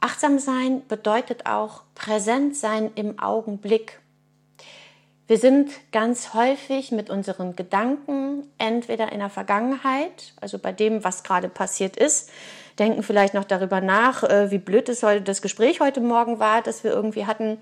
Achtsam 0.01 0.38
sein 0.38 0.85
bedeutet 0.88 1.45
auch 1.45 1.83
präsent 1.95 2.55
sein 2.55 2.91
im 2.95 3.19
Augenblick. 3.19 4.01
Wir 5.33 5.39
sind 5.39 5.71
ganz 5.91 6.35
häufig 6.35 6.91
mit 6.91 7.09
unseren 7.09 7.55
Gedanken 7.55 8.47
entweder 8.59 9.11
in 9.11 9.17
der 9.17 9.31
Vergangenheit, 9.31 10.31
also 10.39 10.59
bei 10.59 10.71
dem, 10.71 11.03
was 11.03 11.23
gerade 11.23 11.49
passiert 11.49 11.97
ist, 11.97 12.29
denken 12.77 13.01
vielleicht 13.01 13.33
noch 13.33 13.43
darüber 13.43 13.81
nach, 13.81 14.21
äh, 14.21 14.51
wie 14.51 14.59
blöd 14.59 14.89
es 14.89 15.01
heute 15.01 15.23
das 15.23 15.41
Gespräch 15.41 15.79
heute 15.79 16.01
Morgen 16.01 16.37
war, 16.37 16.61
das 16.61 16.83
wir 16.83 16.91
irgendwie 16.91 17.25
hatten. 17.25 17.57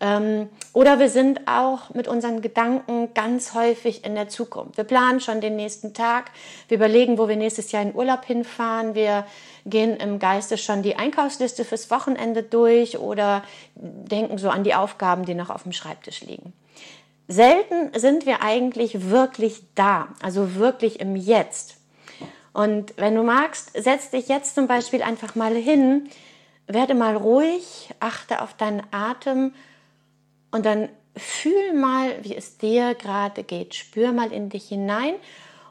Ähm, 0.00 0.48
oder 0.72 1.00
wir 1.00 1.10
sind 1.10 1.46
auch 1.46 1.92
mit 1.92 2.08
unseren 2.08 2.40
Gedanken 2.40 3.12
ganz 3.12 3.52
häufig 3.52 4.06
in 4.06 4.14
der 4.14 4.30
Zukunft. 4.30 4.78
Wir 4.78 4.84
planen 4.84 5.20
schon 5.20 5.42
den 5.42 5.54
nächsten 5.54 5.92
Tag, 5.92 6.30
wir 6.68 6.78
überlegen, 6.78 7.18
wo 7.18 7.28
wir 7.28 7.36
nächstes 7.36 7.72
Jahr 7.72 7.82
in 7.82 7.94
Urlaub 7.94 8.24
hinfahren, 8.24 8.94
wir 8.94 9.26
gehen 9.66 9.98
im 9.98 10.18
Geiste 10.18 10.56
schon 10.56 10.82
die 10.82 10.96
Einkaufsliste 10.96 11.66
fürs 11.66 11.90
Wochenende 11.90 12.42
durch 12.42 12.96
oder 12.96 13.42
denken 13.74 14.38
so 14.38 14.48
an 14.48 14.64
die 14.64 14.74
Aufgaben, 14.74 15.26
die 15.26 15.34
noch 15.34 15.50
auf 15.50 15.64
dem 15.64 15.72
Schreibtisch 15.72 16.22
liegen. 16.22 16.54
Selten 17.32 17.98
sind 17.98 18.26
wir 18.26 18.42
eigentlich 18.42 19.08
wirklich 19.10 19.62
da, 19.74 20.08
also 20.20 20.56
wirklich 20.56 21.00
im 21.00 21.16
Jetzt. 21.16 21.78
Und 22.52 22.92
wenn 22.98 23.14
du 23.14 23.22
magst, 23.22 23.70
setz 23.72 24.10
dich 24.10 24.28
jetzt 24.28 24.54
zum 24.54 24.66
Beispiel 24.66 25.02
einfach 25.02 25.34
mal 25.34 25.54
hin, 25.54 26.10
werde 26.66 26.94
mal 26.94 27.16
ruhig, 27.16 27.88
achte 28.00 28.42
auf 28.42 28.52
deinen 28.54 28.82
Atem 28.90 29.54
und 30.50 30.66
dann 30.66 30.90
fühl 31.16 31.72
mal, 31.72 32.22
wie 32.22 32.36
es 32.36 32.58
dir 32.58 32.94
gerade 32.94 33.44
geht. 33.44 33.74
Spür 33.74 34.12
mal 34.12 34.30
in 34.30 34.50
dich 34.50 34.68
hinein 34.68 35.14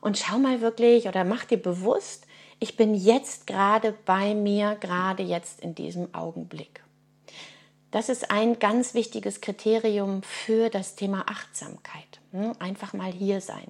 und 0.02 0.18
schau 0.18 0.40
mal 0.40 0.62
wirklich 0.62 1.08
oder 1.08 1.24
mach 1.24 1.46
dir 1.46 1.62
bewusst, 1.62 2.26
ich 2.60 2.76
bin 2.76 2.96
jetzt 2.96 3.46
gerade 3.46 3.94
bei 4.06 4.34
mir, 4.34 4.78
gerade 4.80 5.22
jetzt 5.22 5.62
in 5.62 5.76
diesem 5.76 6.12
Augenblick. 6.16 6.82
Das 7.92 8.08
ist 8.08 8.32
ein 8.32 8.58
ganz 8.58 8.94
wichtiges 8.94 9.42
Kriterium 9.42 10.24
für 10.24 10.70
das 10.70 10.96
Thema 10.96 11.26
Achtsamkeit. 11.28 12.20
Hm? 12.32 12.54
Einfach 12.60 12.94
mal 12.94 13.12
hier 13.12 13.42
sein. 13.42 13.68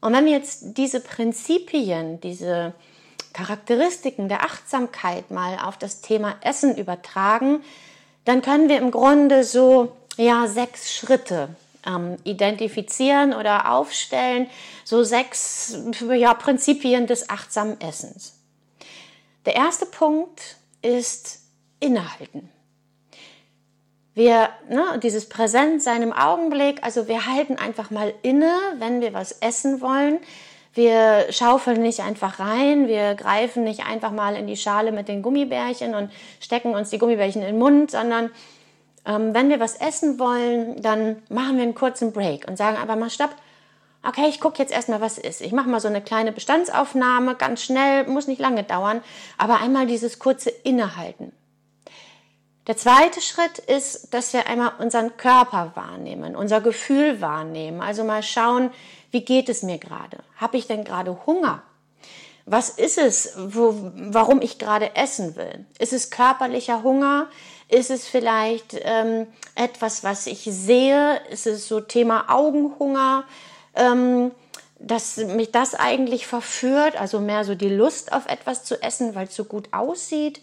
Und 0.00 0.12
wenn 0.12 0.24
wir 0.26 0.32
jetzt 0.32 0.76
diese 0.76 1.00
Prinzipien, 1.00 2.20
diese 2.20 2.74
Charakteristiken 3.32 4.28
der 4.28 4.44
Achtsamkeit 4.44 5.30
mal 5.30 5.58
auf 5.58 5.76
das 5.76 6.00
Thema 6.00 6.36
Essen 6.40 6.76
übertragen, 6.76 7.62
dann 8.24 8.42
können 8.42 8.68
wir 8.68 8.78
im 8.78 8.90
Grunde 8.90 9.44
so 9.44 9.96
ja 10.16 10.46
sechs 10.48 10.92
Schritte 10.92 11.48
ähm, 11.86 12.16
identifizieren 12.24 13.32
oder 13.32 13.72
aufstellen, 13.72 14.48
so 14.84 15.04
sechs 15.04 15.76
ja, 16.14 16.34
Prinzipien 16.34 17.06
des 17.06 17.30
achtsamen 17.30 17.80
Essens. 17.80 18.34
Der 19.46 19.54
erste 19.54 19.86
Punkt 19.86 20.56
ist 20.82 21.40
innehalten. 21.80 22.50
Wir, 24.14 24.48
ne, 24.68 24.98
dieses 25.00 25.28
Präsentsein 25.28 26.02
im 26.02 26.12
Augenblick, 26.12 26.82
also 26.82 27.06
wir 27.06 27.26
halten 27.26 27.56
einfach 27.56 27.90
mal 27.90 28.12
inne, 28.22 28.52
wenn 28.78 29.00
wir 29.00 29.14
was 29.14 29.30
essen 29.30 29.80
wollen. 29.80 30.18
Wir 30.74 31.26
schaufeln 31.30 31.80
nicht 31.82 32.00
einfach 32.00 32.40
rein, 32.40 32.88
wir 32.88 33.14
greifen 33.14 33.64
nicht 33.64 33.86
einfach 33.86 34.10
mal 34.10 34.34
in 34.34 34.46
die 34.46 34.56
Schale 34.56 34.92
mit 34.92 35.08
den 35.08 35.22
Gummibärchen 35.22 35.94
und 35.94 36.10
stecken 36.40 36.74
uns 36.74 36.90
die 36.90 36.98
Gummibärchen 36.98 37.42
in 37.42 37.48
den 37.48 37.58
Mund, 37.58 37.92
sondern 37.92 38.30
ähm, 39.06 39.34
wenn 39.34 39.50
wir 39.50 39.60
was 39.60 39.76
essen 39.76 40.18
wollen, 40.18 40.82
dann 40.82 41.22
machen 41.28 41.56
wir 41.56 41.62
einen 41.62 41.74
kurzen 41.74 42.12
Break 42.12 42.46
und 42.48 42.56
sagen 42.56 42.76
einfach 42.76 42.96
mal 42.96 43.10
Stopp. 43.10 43.34
Okay, 44.06 44.26
ich 44.28 44.40
gucke 44.40 44.58
jetzt 44.58 44.72
erstmal, 44.72 45.00
was 45.00 45.18
ist. 45.18 45.40
Ich 45.40 45.52
mache 45.52 45.68
mal 45.68 45.80
so 45.80 45.88
eine 45.88 46.00
kleine 46.00 46.32
Bestandsaufnahme, 46.32 47.34
ganz 47.34 47.62
schnell, 47.62 48.04
muss 48.06 48.26
nicht 48.26 48.40
lange 48.40 48.64
dauern, 48.64 49.00
aber 49.36 49.60
einmal 49.60 49.86
dieses 49.86 50.18
kurze 50.18 50.50
Innehalten. 50.50 51.32
Der 52.68 52.76
zweite 52.76 53.22
Schritt 53.22 53.58
ist, 53.58 54.12
dass 54.12 54.34
wir 54.34 54.46
einmal 54.46 54.72
unseren 54.78 55.16
Körper 55.16 55.72
wahrnehmen, 55.74 56.36
unser 56.36 56.60
Gefühl 56.60 57.22
wahrnehmen. 57.22 57.80
Also 57.80 58.04
mal 58.04 58.22
schauen, 58.22 58.70
wie 59.10 59.24
geht 59.24 59.48
es 59.48 59.62
mir 59.62 59.78
gerade? 59.78 60.18
Habe 60.36 60.58
ich 60.58 60.66
denn 60.66 60.84
gerade 60.84 61.18
Hunger? 61.24 61.62
Was 62.44 62.68
ist 62.68 62.98
es, 62.98 63.32
wo, 63.38 63.74
warum 63.94 64.42
ich 64.42 64.58
gerade 64.58 64.94
essen 64.96 65.34
will? 65.36 65.64
Ist 65.78 65.94
es 65.94 66.10
körperlicher 66.10 66.82
Hunger? 66.82 67.28
Ist 67.70 67.90
es 67.90 68.06
vielleicht 68.06 68.76
ähm, 68.82 69.26
etwas, 69.54 70.04
was 70.04 70.26
ich 70.26 70.42
sehe? 70.44 71.22
Ist 71.30 71.46
es 71.46 71.68
so 71.68 71.80
Thema 71.80 72.26
Augenhunger? 72.28 73.24
Ähm, 73.76 74.30
dass 74.78 75.16
mich 75.16 75.50
das 75.50 75.74
eigentlich 75.74 76.26
verführt, 76.26 77.00
also 77.00 77.18
mehr 77.18 77.44
so 77.44 77.54
die 77.54 77.68
Lust 77.68 78.12
auf 78.12 78.26
etwas 78.26 78.64
zu 78.64 78.80
essen, 78.82 79.14
weil 79.14 79.26
es 79.26 79.34
so 79.34 79.44
gut 79.44 79.68
aussieht? 79.72 80.40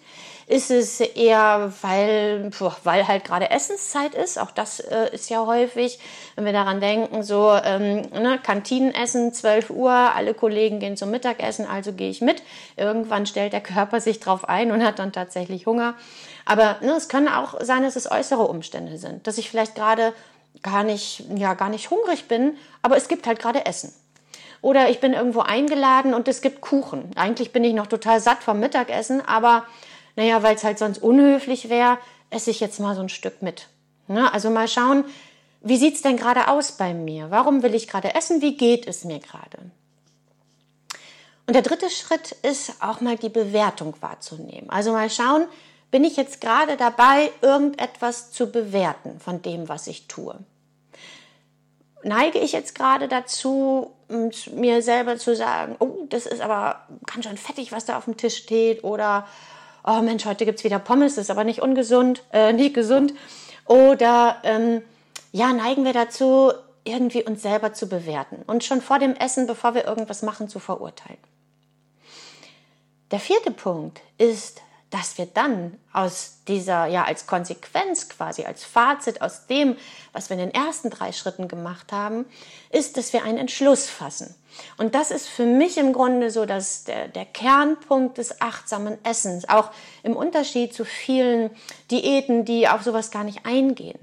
Ist 0.48 0.70
es 0.70 1.00
eher, 1.00 1.74
weil, 1.82 2.52
weil 2.84 3.08
halt 3.08 3.24
gerade 3.24 3.50
Essenszeit 3.50 4.14
ist? 4.14 4.38
Auch 4.38 4.52
das 4.52 4.80
äh, 4.80 5.10
ist 5.12 5.32
ja 5.32 5.44
häufig, 5.44 5.98
wenn 6.36 6.46
wir 6.46 6.54
daran 6.54 6.80
denken, 6.80 7.24
so 7.24 7.52
ähm, 7.64 8.04
ne, 8.12 8.40
Kantinenessen, 8.44 9.34
12 9.34 9.72
Uhr, 9.72 9.92
alle 9.92 10.36
Kollegen 10.36 10.80
gehen 10.80 10.98
zum 10.98 11.10
Mittagessen, 11.10 11.66
also 11.66 11.94
gehe 11.94 12.12
ich 12.12 12.22
mit. 12.22 12.44
Irgendwann 12.78 13.25
stellt 13.25 13.54
der 13.54 13.62
Körper 13.62 14.00
sich 14.00 14.20
drauf 14.20 14.48
ein 14.48 14.72
und 14.72 14.84
hat 14.86 15.00
dann 15.00 15.12
tatsächlich 15.12 15.66
Hunger. 15.66 15.96
Aber 16.46 16.78
ne, 16.82 16.92
es 16.92 17.10
können 17.10 17.28
auch 17.28 17.56
sein, 17.62 17.82
dass 17.82 17.96
es 17.96 18.12
äußere 18.12 18.44
Umstände 18.44 19.00
sind, 19.00 19.25
dass 19.25 19.40
ich 19.40 19.50
vielleicht 19.50 19.74
gerade 19.74 20.14
gar 20.62 20.84
nicht, 20.84 21.24
ja, 21.36 21.56
gar 21.56 21.70
nicht 21.70 21.90
hungrig 21.90 22.28
bin, 22.28 22.56
aber 22.84 22.98
es 22.98 23.08
gibt 23.08 23.25
halt 23.25 23.40
gerade 23.40 23.66
Essen. 23.66 23.94
Oder 24.62 24.90
ich 24.90 25.00
bin 25.00 25.14
irgendwo 25.14 25.42
eingeladen 25.42 26.14
und 26.14 26.28
es 26.28 26.42
gibt 26.42 26.62
Kuchen. 26.62 27.12
Eigentlich 27.16 27.52
bin 27.52 27.64
ich 27.64 27.74
noch 27.74 27.88
total 27.88 28.20
satt 28.20 28.44
vom 28.44 28.60
Mittagessen, 28.60 29.22
aber 29.25 29.66
naja, 30.16 30.44
weil 30.44 30.56
es 30.56 30.64
halt 30.64 30.80
sonst 30.80 31.02
unhöflich 31.02 31.70
wäre, 31.70 31.98
esse 32.30 32.52
ich 32.52 32.60
jetzt 32.60 32.80
mal 32.80 32.96
so 32.96 33.02
ein 33.02 33.10
Stück 33.10 33.42
mit. 33.42 33.68
Ne? 34.08 34.32
Also 34.34 34.50
mal 34.50 34.68
schauen, 34.68 35.06
wie 35.62 35.78
sieht 35.78 35.96
es 35.96 36.02
denn 36.02 36.18
gerade 36.18 36.48
aus 36.48 36.74
bei 36.74 36.94
mir? 36.94 37.32
Warum 37.32 37.64
will 37.64 37.74
ich 37.74 37.88
gerade 37.88 38.14
essen? 38.14 38.42
Wie 38.42 38.56
geht 38.56 38.88
es 38.88 39.04
mir 39.04 39.20
gerade? 39.20 39.58
Und 41.48 41.54
der 41.54 41.62
dritte 41.62 41.90
Schritt 41.90 42.32
ist 42.44 42.82
auch 42.82 43.02
mal 43.02 43.18
die 43.18 43.30
Bewertung 43.30 43.96
wahrzunehmen. 44.00 44.70
Also 44.70 44.92
mal 44.92 45.10
schauen, 45.10 45.48
bin 45.92 46.04
ich 46.04 46.18
jetzt 46.18 46.42
gerade 46.42 46.76
dabei, 46.78 47.32
irgendetwas 47.42 48.32
zu 48.32 48.52
bewerten 48.52 49.20
von 49.20 49.42
dem, 49.42 49.70
was 49.70 49.88
ich 49.88 50.08
tue? 50.08 50.38
Neige 52.04 52.40
ich 52.40 52.52
jetzt 52.52 52.76
gerade 52.76 53.08
dazu, 53.08 53.94
mir 54.54 54.82
selber 54.82 55.18
zu 55.18 55.36
sagen, 55.36 55.76
oh, 55.80 56.06
das 56.10 56.26
ist 56.26 56.42
aber 56.42 56.88
ganz 57.06 57.26
schön 57.26 57.38
fettig, 57.38 57.72
was 57.72 57.86
da 57.86 57.98
auf 57.98 58.06
dem 58.06 58.18
Tisch 58.18 58.38
steht, 58.38 58.84
oder 58.84 59.28
oh 59.86 60.01
Mensch, 60.01 60.25
heute 60.25 60.46
gibt 60.46 60.60
es 60.60 60.63
wieder 60.63 60.80
Pommes, 60.80 61.18
ist 61.18 61.32
aber 61.32 61.44
nicht 61.44 61.62
ungesund, 61.62 62.24
äh, 62.34 62.54
nicht 62.54 62.74
gesund. 62.74 63.13
Oder 63.65 64.38
ähm, 64.44 64.82
ja, 65.32 65.54
neigen 65.54 65.86
wir 65.86 65.94
dazu, 65.94 66.51
irgendwie 66.84 67.24
uns 67.24 67.42
selber 67.42 67.74
zu 67.74 67.88
bewerten 67.88 68.44
und 68.46 68.63
schon 68.63 68.82
vor 68.82 69.00
dem 69.00 69.15
Essen, 69.15 69.48
bevor 69.48 69.74
wir 69.74 69.86
irgendwas 69.86 70.22
machen, 70.22 70.50
zu 70.50 70.60
verurteilen. 70.60 71.20
Der 73.12 73.20
vierte 73.20 73.51
Punkt 73.51 74.01
ist, 74.18 74.62
dass 74.96 75.18
wir 75.18 75.25
dann 75.25 75.78
aus 75.92 76.38
dieser, 76.48 76.86
ja, 76.86 77.04
als 77.04 77.28
Konsequenz 77.28 78.08
quasi, 78.08 78.46
als 78.46 78.64
Fazit 78.64 79.22
aus 79.22 79.46
dem, 79.46 79.75
was 80.14 80.30
wir 80.30 80.40
in 80.40 80.50
den 80.50 80.54
ersten 80.54 80.90
drei 80.90 81.12
Schritten 81.12 81.50
gemacht 81.50 81.92
haben, 81.92 82.24
ist, 82.70 82.96
dass 82.96 83.12
wir 83.12 83.25
einen 83.25 83.38
Entschluss 83.38 83.90
fassen. 83.90 84.34
Und 84.78 84.96
das 84.96 85.12
ist 85.12 85.28
für 85.28 85.46
mich 85.46 85.78
im 85.78 85.92
Grunde 85.92 86.32
so 86.32 86.46
dass 86.46 86.86
der, 86.86 87.10
der 87.10 87.25
Kernpunkt 87.25 88.20
des 88.20 88.40
achtsamen 88.40 88.98
Essens, 89.04 89.50
auch 89.50 89.72
im 90.02 90.16
Unterschied 90.16 90.74
zu 90.74 90.86
vielen 90.86 91.50
Diäten, 91.92 92.46
die 92.46 92.70
auf 92.70 92.82
sowas 92.82 93.12
gar 93.12 93.25
nicht 93.25 93.46
eingehen. 93.46 94.00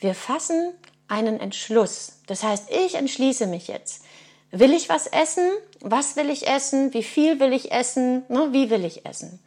Wir 0.00 0.16
fassen 0.16 0.72
einen 1.06 1.38
Entschluss. 1.38 2.18
Das 2.26 2.42
heißt, 2.42 2.68
ich 2.72 2.96
entschließe 2.96 3.46
mich 3.46 3.68
jetzt. 3.68 4.02
Will 4.50 4.72
ich 4.72 4.88
was 4.88 5.06
essen? 5.06 5.48
Was 5.78 6.16
will 6.16 6.30
ich 6.30 6.48
essen? 6.48 6.92
Wie 6.92 7.04
viel 7.04 7.38
will 7.38 7.52
ich 7.52 7.70
essen? 7.70 8.24
Ne, 8.28 8.48
wie 8.50 8.70
will 8.70 8.84
ich 8.84 9.06
essen? 9.06 9.38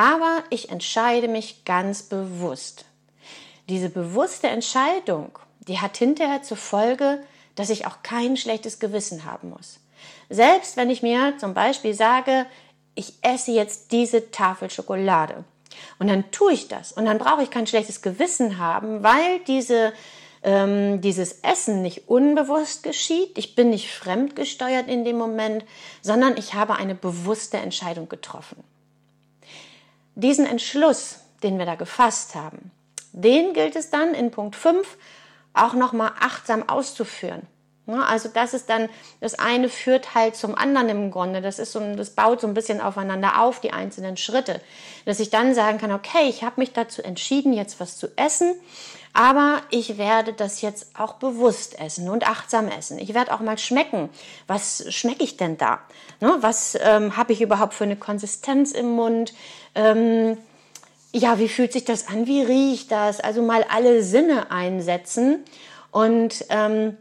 Aber 0.00 0.44
ich 0.48 0.70
entscheide 0.70 1.28
mich 1.28 1.66
ganz 1.66 2.02
bewusst. 2.02 2.86
Diese 3.68 3.90
bewusste 3.90 4.48
Entscheidung, 4.48 5.38
die 5.68 5.78
hat 5.78 5.98
hinterher 5.98 6.42
zur 6.42 6.56
Folge, 6.56 7.22
dass 7.54 7.68
ich 7.68 7.86
auch 7.86 8.02
kein 8.02 8.38
schlechtes 8.38 8.78
Gewissen 8.78 9.26
haben 9.26 9.50
muss. 9.50 9.78
Selbst 10.30 10.78
wenn 10.78 10.88
ich 10.88 11.02
mir 11.02 11.36
zum 11.36 11.52
Beispiel 11.52 11.92
sage, 11.92 12.46
ich 12.94 13.12
esse 13.20 13.52
jetzt 13.52 13.92
diese 13.92 14.30
Tafel 14.30 14.70
Schokolade. 14.70 15.44
Und 15.98 16.08
dann 16.08 16.30
tue 16.30 16.54
ich 16.54 16.66
das. 16.66 16.92
Und 16.92 17.04
dann 17.04 17.18
brauche 17.18 17.42
ich 17.42 17.50
kein 17.50 17.66
schlechtes 17.66 18.00
Gewissen 18.00 18.56
haben, 18.56 19.02
weil 19.02 19.40
diese, 19.40 19.92
ähm, 20.42 21.02
dieses 21.02 21.40
Essen 21.42 21.82
nicht 21.82 22.08
unbewusst 22.08 22.84
geschieht. 22.84 23.36
Ich 23.36 23.54
bin 23.54 23.68
nicht 23.68 23.92
fremdgesteuert 23.92 24.88
in 24.88 25.04
dem 25.04 25.18
Moment, 25.18 25.62
sondern 26.00 26.38
ich 26.38 26.54
habe 26.54 26.76
eine 26.76 26.94
bewusste 26.94 27.58
Entscheidung 27.58 28.08
getroffen. 28.08 28.64
Diesen 30.22 30.44
Entschluss, 30.44 31.20
den 31.42 31.58
wir 31.58 31.64
da 31.64 31.76
gefasst 31.76 32.34
haben, 32.34 32.72
den 33.12 33.54
gilt 33.54 33.74
es 33.74 33.88
dann 33.88 34.12
in 34.12 34.30
Punkt 34.30 34.54
5 34.54 34.98
auch 35.54 35.72
nochmal 35.72 36.12
achtsam 36.20 36.68
auszuführen. 36.68 37.46
Also 37.98 38.28
das 38.32 38.54
ist 38.54 38.70
dann, 38.70 38.88
das 39.20 39.38
eine 39.38 39.68
führt 39.68 40.14
halt 40.14 40.36
zum 40.36 40.54
anderen 40.54 40.88
im 40.88 41.10
Grunde. 41.10 41.40
Das 41.40 41.58
ist 41.58 41.72
so, 41.72 41.80
das 41.94 42.10
baut 42.10 42.40
so 42.40 42.46
ein 42.46 42.54
bisschen 42.54 42.80
aufeinander 42.80 43.40
auf, 43.42 43.60
die 43.60 43.72
einzelnen 43.72 44.16
Schritte. 44.16 44.60
Dass 45.04 45.20
ich 45.20 45.30
dann 45.30 45.54
sagen 45.54 45.78
kann, 45.78 45.92
okay, 45.92 46.28
ich 46.28 46.42
habe 46.44 46.60
mich 46.60 46.72
dazu 46.72 47.02
entschieden, 47.02 47.52
jetzt 47.52 47.80
was 47.80 47.98
zu 47.98 48.08
essen, 48.16 48.54
aber 49.12 49.60
ich 49.70 49.98
werde 49.98 50.32
das 50.32 50.60
jetzt 50.60 50.92
auch 50.96 51.14
bewusst 51.14 51.80
essen 51.80 52.08
und 52.08 52.28
achtsam 52.28 52.68
essen. 52.68 52.98
Ich 52.98 53.12
werde 53.14 53.32
auch 53.32 53.40
mal 53.40 53.58
schmecken. 53.58 54.08
Was 54.46 54.84
schmecke 54.92 55.24
ich 55.24 55.36
denn 55.36 55.58
da? 55.58 55.80
Ne? 56.20 56.36
Was 56.40 56.78
ähm, 56.80 57.16
habe 57.16 57.32
ich 57.32 57.40
überhaupt 57.40 57.74
für 57.74 57.84
eine 57.84 57.96
Konsistenz 57.96 58.70
im 58.72 58.92
Mund? 58.92 59.34
Ähm, 59.74 60.36
ja, 61.12 61.40
wie 61.40 61.48
fühlt 61.48 61.72
sich 61.72 61.84
das 61.84 62.06
an? 62.06 62.26
Wie 62.26 62.42
riecht 62.42 62.92
das? 62.92 63.18
Also 63.20 63.42
mal 63.42 63.64
alle 63.68 64.02
Sinne 64.02 64.50
einsetzen 64.50 65.44
und 65.90 66.44
ähm, 66.50 66.96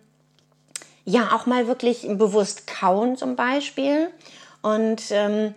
ja, 1.10 1.32
auch 1.34 1.48
mal 1.48 1.66
wirklich 1.66 2.08
bewusst 2.08 2.68
kauen 2.68 3.18
zum 3.18 3.36
Beispiel 3.36 4.12
und 4.62 5.02
ähm, 5.10 5.56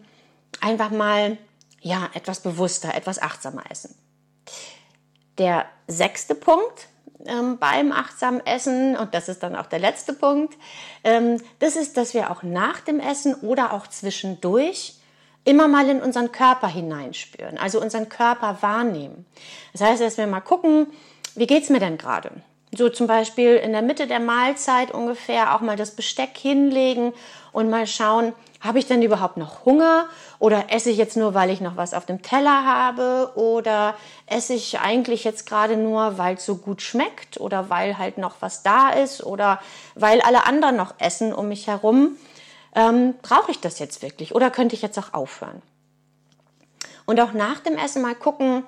einfach 0.63 0.91
mal 0.91 1.37
ja 1.83 2.09
etwas 2.15 2.41
bewusster, 2.41 2.95
etwas 2.95 3.21
achtsamer 3.21 3.65
essen. 3.71 3.95
Der 5.37 5.67
sechste 5.89 6.35
Punkt 6.35 6.89
ähm, 7.27 7.59
beim 7.59 7.93
achtsamen 7.93 8.45
Essen, 8.47 8.97
und 8.97 9.13
das 9.13 9.29
ist 9.29 9.43
dann 9.43 9.55
auch 9.55 9.67
der 9.67 9.79
letzte 9.79 10.15
Punkt, 10.15 10.55
ähm, 11.05 11.39
das 11.59 11.77
ist, 11.77 11.99
dass 11.99 12.15
wir 12.15 12.31
auch 12.31 12.43
nach 12.43 12.81
dem 12.81 12.99
Essen 12.99 13.35
oder 13.35 13.75
auch 13.75 13.87
zwischendurch 13.87 14.95
immer 15.45 15.69
mal 15.69 15.87
in 15.91 16.01
unseren 16.01 16.33
Körper 16.33 16.69
hineinspüren, 16.69 17.59
also 17.59 17.79
unseren 17.79 18.09
Körper 18.09 18.57
wahrnehmen. 18.63 19.27
Das 19.73 19.83
heißt, 19.83 20.01
dass 20.01 20.17
wir 20.17 20.27
mal 20.27 20.41
gucken, 20.41 20.87
wie 21.35 21.47
geht's 21.47 21.69
mir 21.69 21.81
denn 21.81 21.99
gerade? 21.99 22.31
So 22.75 22.89
zum 22.89 23.07
Beispiel 23.07 23.57
in 23.57 23.73
der 23.73 23.83
Mitte 23.83 24.07
der 24.07 24.21
Mahlzeit 24.21 24.93
ungefähr 24.93 25.55
auch 25.55 25.61
mal 25.61 25.77
das 25.77 25.91
Besteck 25.91 26.39
hinlegen 26.39 27.13
und 27.53 27.69
mal 27.69 27.87
schauen, 27.87 28.33
habe 28.63 28.79
ich 28.79 28.87
denn 28.87 29.03
überhaupt 29.03 29.37
noch 29.37 29.67
Hunger 29.67 30.09
oder 30.39 30.67
esse 30.71 30.89
ich 30.89 30.97
jetzt 30.97 31.17
nur, 31.17 31.35
weil 31.35 31.51
ich 31.51 31.61
noch 31.61 31.77
was 31.77 31.93
auf 31.93 32.07
dem 32.07 32.23
Teller 32.23 32.65
habe 32.65 33.33
oder 33.35 33.95
esse 34.27 34.55
ich 34.55 34.79
eigentlich 34.79 35.25
jetzt 35.25 35.47
gerade 35.47 35.77
nur, 35.77 36.17
weil 36.17 36.37
es 36.37 36.47
so 36.47 36.57
gut 36.57 36.81
schmeckt 36.81 37.39
oder 37.39 37.69
weil 37.69 37.99
halt 37.99 38.17
noch 38.19 38.37
was 38.41 38.63
da 38.63 38.91
ist 38.91 39.23
oder 39.23 39.61
weil 39.95 40.23
alle 40.23 40.47
anderen 40.47 40.77
noch 40.77 40.95
essen 40.99 41.35
um 41.35 41.49
mich 41.49 41.67
herum 41.67 42.17
ähm, 42.75 43.15
brauche 43.21 43.51
ich 43.51 43.61
das 43.61 43.81
jetzt 43.81 44.01
wirklich 44.01 44.35
oder 44.35 44.51
könnte 44.51 44.77
ich 44.77 44.83
jetzt 44.83 44.99
auch 44.99 45.13
aufhören? 45.13 45.61
Und 47.05 47.21
auch 47.21 47.33
nach 47.33 47.61
dem 47.61 47.77
Essen 47.77 48.01
mal 48.01 48.15
gucken, 48.15 48.65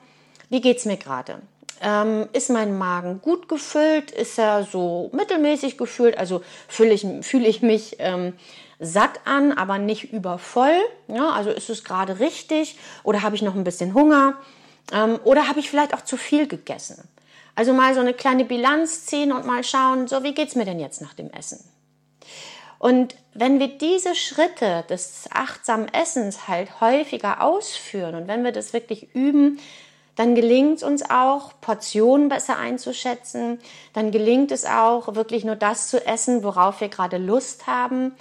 wie 0.50 0.60
geht 0.60 0.78
es 0.78 0.84
mir 0.84 0.96
gerade? 0.96 1.40
Ähm, 1.86 2.28
ist 2.32 2.48
mein 2.48 2.78
Magen 2.78 3.20
gut 3.20 3.46
gefüllt? 3.46 4.10
Ist 4.10 4.38
er 4.38 4.64
so 4.64 5.10
mittelmäßig 5.12 5.76
gefüllt? 5.76 6.16
Also 6.16 6.42
fühle 6.66 6.94
ich, 6.94 7.06
fühl 7.20 7.44
ich 7.44 7.60
mich 7.60 7.96
ähm, 7.98 8.32
satt 8.80 9.20
an, 9.26 9.52
aber 9.52 9.76
nicht 9.76 10.10
übervoll? 10.10 10.78
Ja, 11.08 11.30
also 11.30 11.50
ist 11.50 11.68
es 11.68 11.84
gerade 11.84 12.20
richtig? 12.20 12.78
Oder 13.02 13.20
habe 13.20 13.36
ich 13.36 13.42
noch 13.42 13.54
ein 13.54 13.64
bisschen 13.64 13.92
Hunger? 13.92 14.38
Ähm, 14.92 15.18
oder 15.24 15.46
habe 15.46 15.60
ich 15.60 15.68
vielleicht 15.68 15.92
auch 15.92 16.02
zu 16.02 16.16
viel 16.16 16.46
gegessen? 16.48 17.06
Also 17.54 17.74
mal 17.74 17.92
so 17.92 18.00
eine 18.00 18.14
kleine 18.14 18.46
Bilanz 18.46 19.04
ziehen 19.04 19.30
und 19.30 19.44
mal 19.44 19.62
schauen, 19.62 20.08
so 20.08 20.22
wie 20.22 20.32
geht 20.32 20.48
es 20.48 20.54
mir 20.54 20.64
denn 20.64 20.80
jetzt 20.80 21.02
nach 21.02 21.12
dem 21.12 21.30
Essen? 21.30 21.62
Und 22.78 23.14
wenn 23.34 23.60
wir 23.60 23.68
diese 23.68 24.14
Schritte 24.14 24.84
des 24.88 25.28
achtsamen 25.32 25.92
Essens 25.92 26.48
halt 26.48 26.80
häufiger 26.80 27.42
ausführen 27.42 28.14
und 28.14 28.28
wenn 28.28 28.42
wir 28.42 28.52
das 28.52 28.72
wirklich 28.72 29.14
üben, 29.14 29.58
dann 30.16 30.34
gelingt 30.34 30.78
es 30.78 30.82
uns 30.82 31.08
auch, 31.10 31.52
Portionen 31.60 32.28
besser 32.28 32.56
einzuschätzen. 32.56 33.58
Dann 33.92 34.10
gelingt 34.10 34.52
es 34.52 34.64
auch, 34.64 35.14
wirklich 35.14 35.44
nur 35.44 35.56
das 35.56 35.88
zu 35.88 36.04
essen, 36.06 36.44
worauf 36.44 36.80
wir 36.80 36.88
gerade 36.88 37.18
Lust 37.18 37.66
haben. 37.66 38.14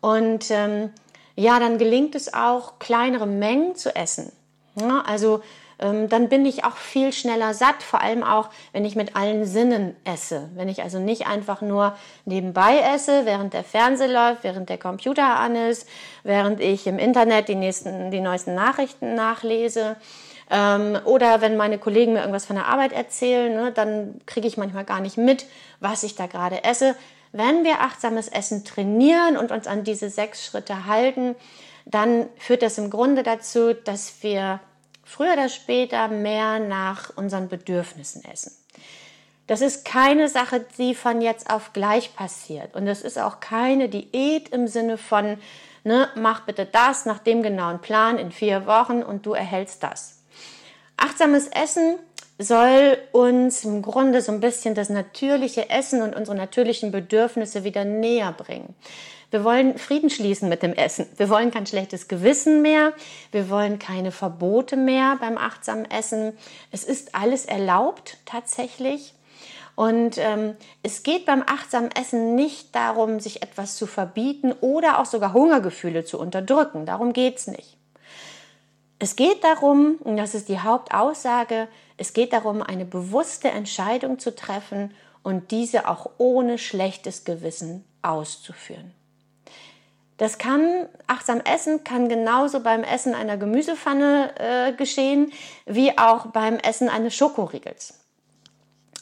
Und 0.00 0.50
ähm, 0.50 0.90
ja, 1.36 1.58
dann 1.58 1.78
gelingt 1.78 2.14
es 2.14 2.34
auch, 2.34 2.78
kleinere 2.78 3.26
Mengen 3.26 3.76
zu 3.76 3.94
essen. 3.94 4.32
Ja, 4.74 5.02
also 5.06 5.40
ähm, 5.80 6.08
dann 6.08 6.28
bin 6.28 6.44
ich 6.44 6.64
auch 6.64 6.76
viel 6.76 7.12
schneller 7.12 7.54
satt, 7.54 7.82
vor 7.82 8.00
allem 8.00 8.24
auch, 8.24 8.50
wenn 8.72 8.84
ich 8.84 8.96
mit 8.96 9.14
allen 9.16 9.44
Sinnen 9.44 9.96
esse. 10.04 10.48
Wenn 10.54 10.68
ich 10.68 10.82
also 10.82 10.98
nicht 10.98 11.26
einfach 11.26 11.60
nur 11.60 11.96
nebenbei 12.24 12.78
esse, 12.78 13.24
während 13.24 13.54
der 13.54 13.64
Fernseher 13.64 14.08
läuft, 14.08 14.44
während 14.44 14.68
der 14.68 14.78
Computer 14.78 15.38
an 15.38 15.54
ist, 15.54 15.88
während 16.24 16.60
ich 16.60 16.86
im 16.86 16.98
Internet 16.98 17.48
die, 17.48 17.54
nächsten, 17.54 18.10
die 18.10 18.20
neuesten 18.20 18.54
Nachrichten 18.54 19.14
nachlese. 19.14 19.96
Ähm, 20.50 20.98
oder 21.04 21.40
wenn 21.40 21.56
meine 21.56 21.78
Kollegen 21.78 22.12
mir 22.14 22.20
irgendwas 22.20 22.46
von 22.46 22.56
der 22.56 22.66
Arbeit 22.66 22.92
erzählen, 22.92 23.54
ne, 23.54 23.72
dann 23.72 24.20
kriege 24.26 24.48
ich 24.48 24.56
manchmal 24.56 24.84
gar 24.84 25.00
nicht 25.00 25.16
mit, 25.18 25.46
was 25.80 26.02
ich 26.02 26.14
da 26.14 26.26
gerade 26.26 26.64
esse. 26.64 26.96
Wenn 27.32 27.64
wir 27.64 27.80
achtsames 27.80 28.28
Essen 28.28 28.64
trainieren 28.64 29.36
und 29.36 29.52
uns 29.52 29.66
an 29.66 29.84
diese 29.84 30.08
sechs 30.08 30.44
Schritte 30.44 30.86
halten, 30.86 31.36
dann 31.84 32.26
führt 32.38 32.62
das 32.62 32.78
im 32.78 32.90
Grunde 32.90 33.22
dazu, 33.22 33.74
dass 33.74 34.22
wir 34.22 34.60
früher 35.04 35.34
oder 35.34 35.48
später 35.48 36.08
mehr 36.08 36.58
nach 36.58 37.16
unseren 37.16 37.48
Bedürfnissen 37.48 38.24
essen. 38.24 38.52
Das 39.46 39.62
ist 39.62 39.86
keine 39.86 40.28
Sache, 40.28 40.64
die 40.76 40.94
von 40.94 41.22
jetzt 41.22 41.48
auf 41.48 41.72
gleich 41.72 42.14
passiert. 42.14 42.74
Und 42.76 42.84
das 42.84 43.00
ist 43.00 43.18
auch 43.18 43.40
keine 43.40 43.88
Diät 43.88 44.50
im 44.50 44.68
Sinne 44.68 44.98
von, 44.98 45.38
ne, 45.84 46.08
mach 46.14 46.40
bitte 46.40 46.66
das 46.66 47.06
nach 47.06 47.18
dem 47.18 47.42
genauen 47.42 47.80
Plan 47.80 48.18
in 48.18 48.30
vier 48.30 48.66
Wochen 48.66 49.02
und 49.02 49.24
du 49.24 49.32
erhältst 49.32 49.82
das. 49.82 50.17
Achtsames 50.98 51.48
Essen 51.48 51.96
soll 52.38 52.98
uns 53.12 53.64
im 53.64 53.82
Grunde 53.82 54.20
so 54.20 54.32
ein 54.32 54.40
bisschen 54.40 54.74
das 54.74 54.90
natürliche 54.90 55.70
Essen 55.70 56.02
und 56.02 56.14
unsere 56.14 56.36
natürlichen 56.36 56.92
Bedürfnisse 56.92 57.64
wieder 57.64 57.84
näher 57.84 58.32
bringen. 58.32 58.74
Wir 59.30 59.44
wollen 59.44 59.78
Frieden 59.78 60.10
schließen 60.10 60.48
mit 60.48 60.62
dem 60.62 60.72
Essen. 60.72 61.06
Wir 61.16 61.28
wollen 61.28 61.50
kein 61.50 61.66
schlechtes 61.66 62.08
Gewissen 62.08 62.62
mehr. 62.62 62.94
Wir 63.30 63.48
wollen 63.48 63.78
keine 63.78 64.10
Verbote 64.10 64.76
mehr 64.76 65.16
beim 65.20 65.38
achtsamen 65.38 65.90
Essen. 65.90 66.36
Es 66.72 66.84
ist 66.84 67.14
alles 67.14 67.44
erlaubt 67.44 68.18
tatsächlich. 68.24 69.14
Und 69.76 70.18
ähm, 70.18 70.56
es 70.82 71.04
geht 71.04 71.26
beim 71.26 71.44
achtsamen 71.46 71.90
Essen 71.92 72.34
nicht 72.34 72.74
darum, 72.74 73.20
sich 73.20 73.42
etwas 73.42 73.76
zu 73.76 73.86
verbieten 73.86 74.52
oder 74.60 74.98
auch 74.98 75.06
sogar 75.06 75.32
Hungergefühle 75.32 76.04
zu 76.04 76.18
unterdrücken. 76.18 76.84
Darum 76.84 77.12
geht 77.12 77.36
es 77.36 77.46
nicht. 77.46 77.77
Es 78.98 79.16
geht 79.16 79.44
darum, 79.44 79.96
und 80.00 80.16
das 80.16 80.34
ist 80.34 80.48
die 80.48 80.58
Hauptaussage, 80.58 81.68
es 81.96 82.12
geht 82.12 82.32
darum, 82.32 82.62
eine 82.62 82.84
bewusste 82.84 83.48
Entscheidung 83.48 84.18
zu 84.18 84.34
treffen 84.34 84.94
und 85.22 85.50
diese 85.50 85.88
auch 85.88 86.10
ohne 86.18 86.58
schlechtes 86.58 87.24
Gewissen 87.24 87.84
auszuführen. 88.02 88.92
Das 90.16 90.38
kann, 90.38 90.88
achtsam 91.06 91.40
essen 91.40 91.84
kann 91.84 92.08
genauso 92.08 92.60
beim 92.60 92.82
Essen 92.82 93.14
einer 93.14 93.36
Gemüsepfanne 93.36 94.34
äh, 94.36 94.72
geschehen, 94.72 95.32
wie 95.64 95.96
auch 95.96 96.26
beim 96.26 96.56
Essen 96.56 96.88
eines 96.88 97.14
Schokoriegels. 97.14 97.94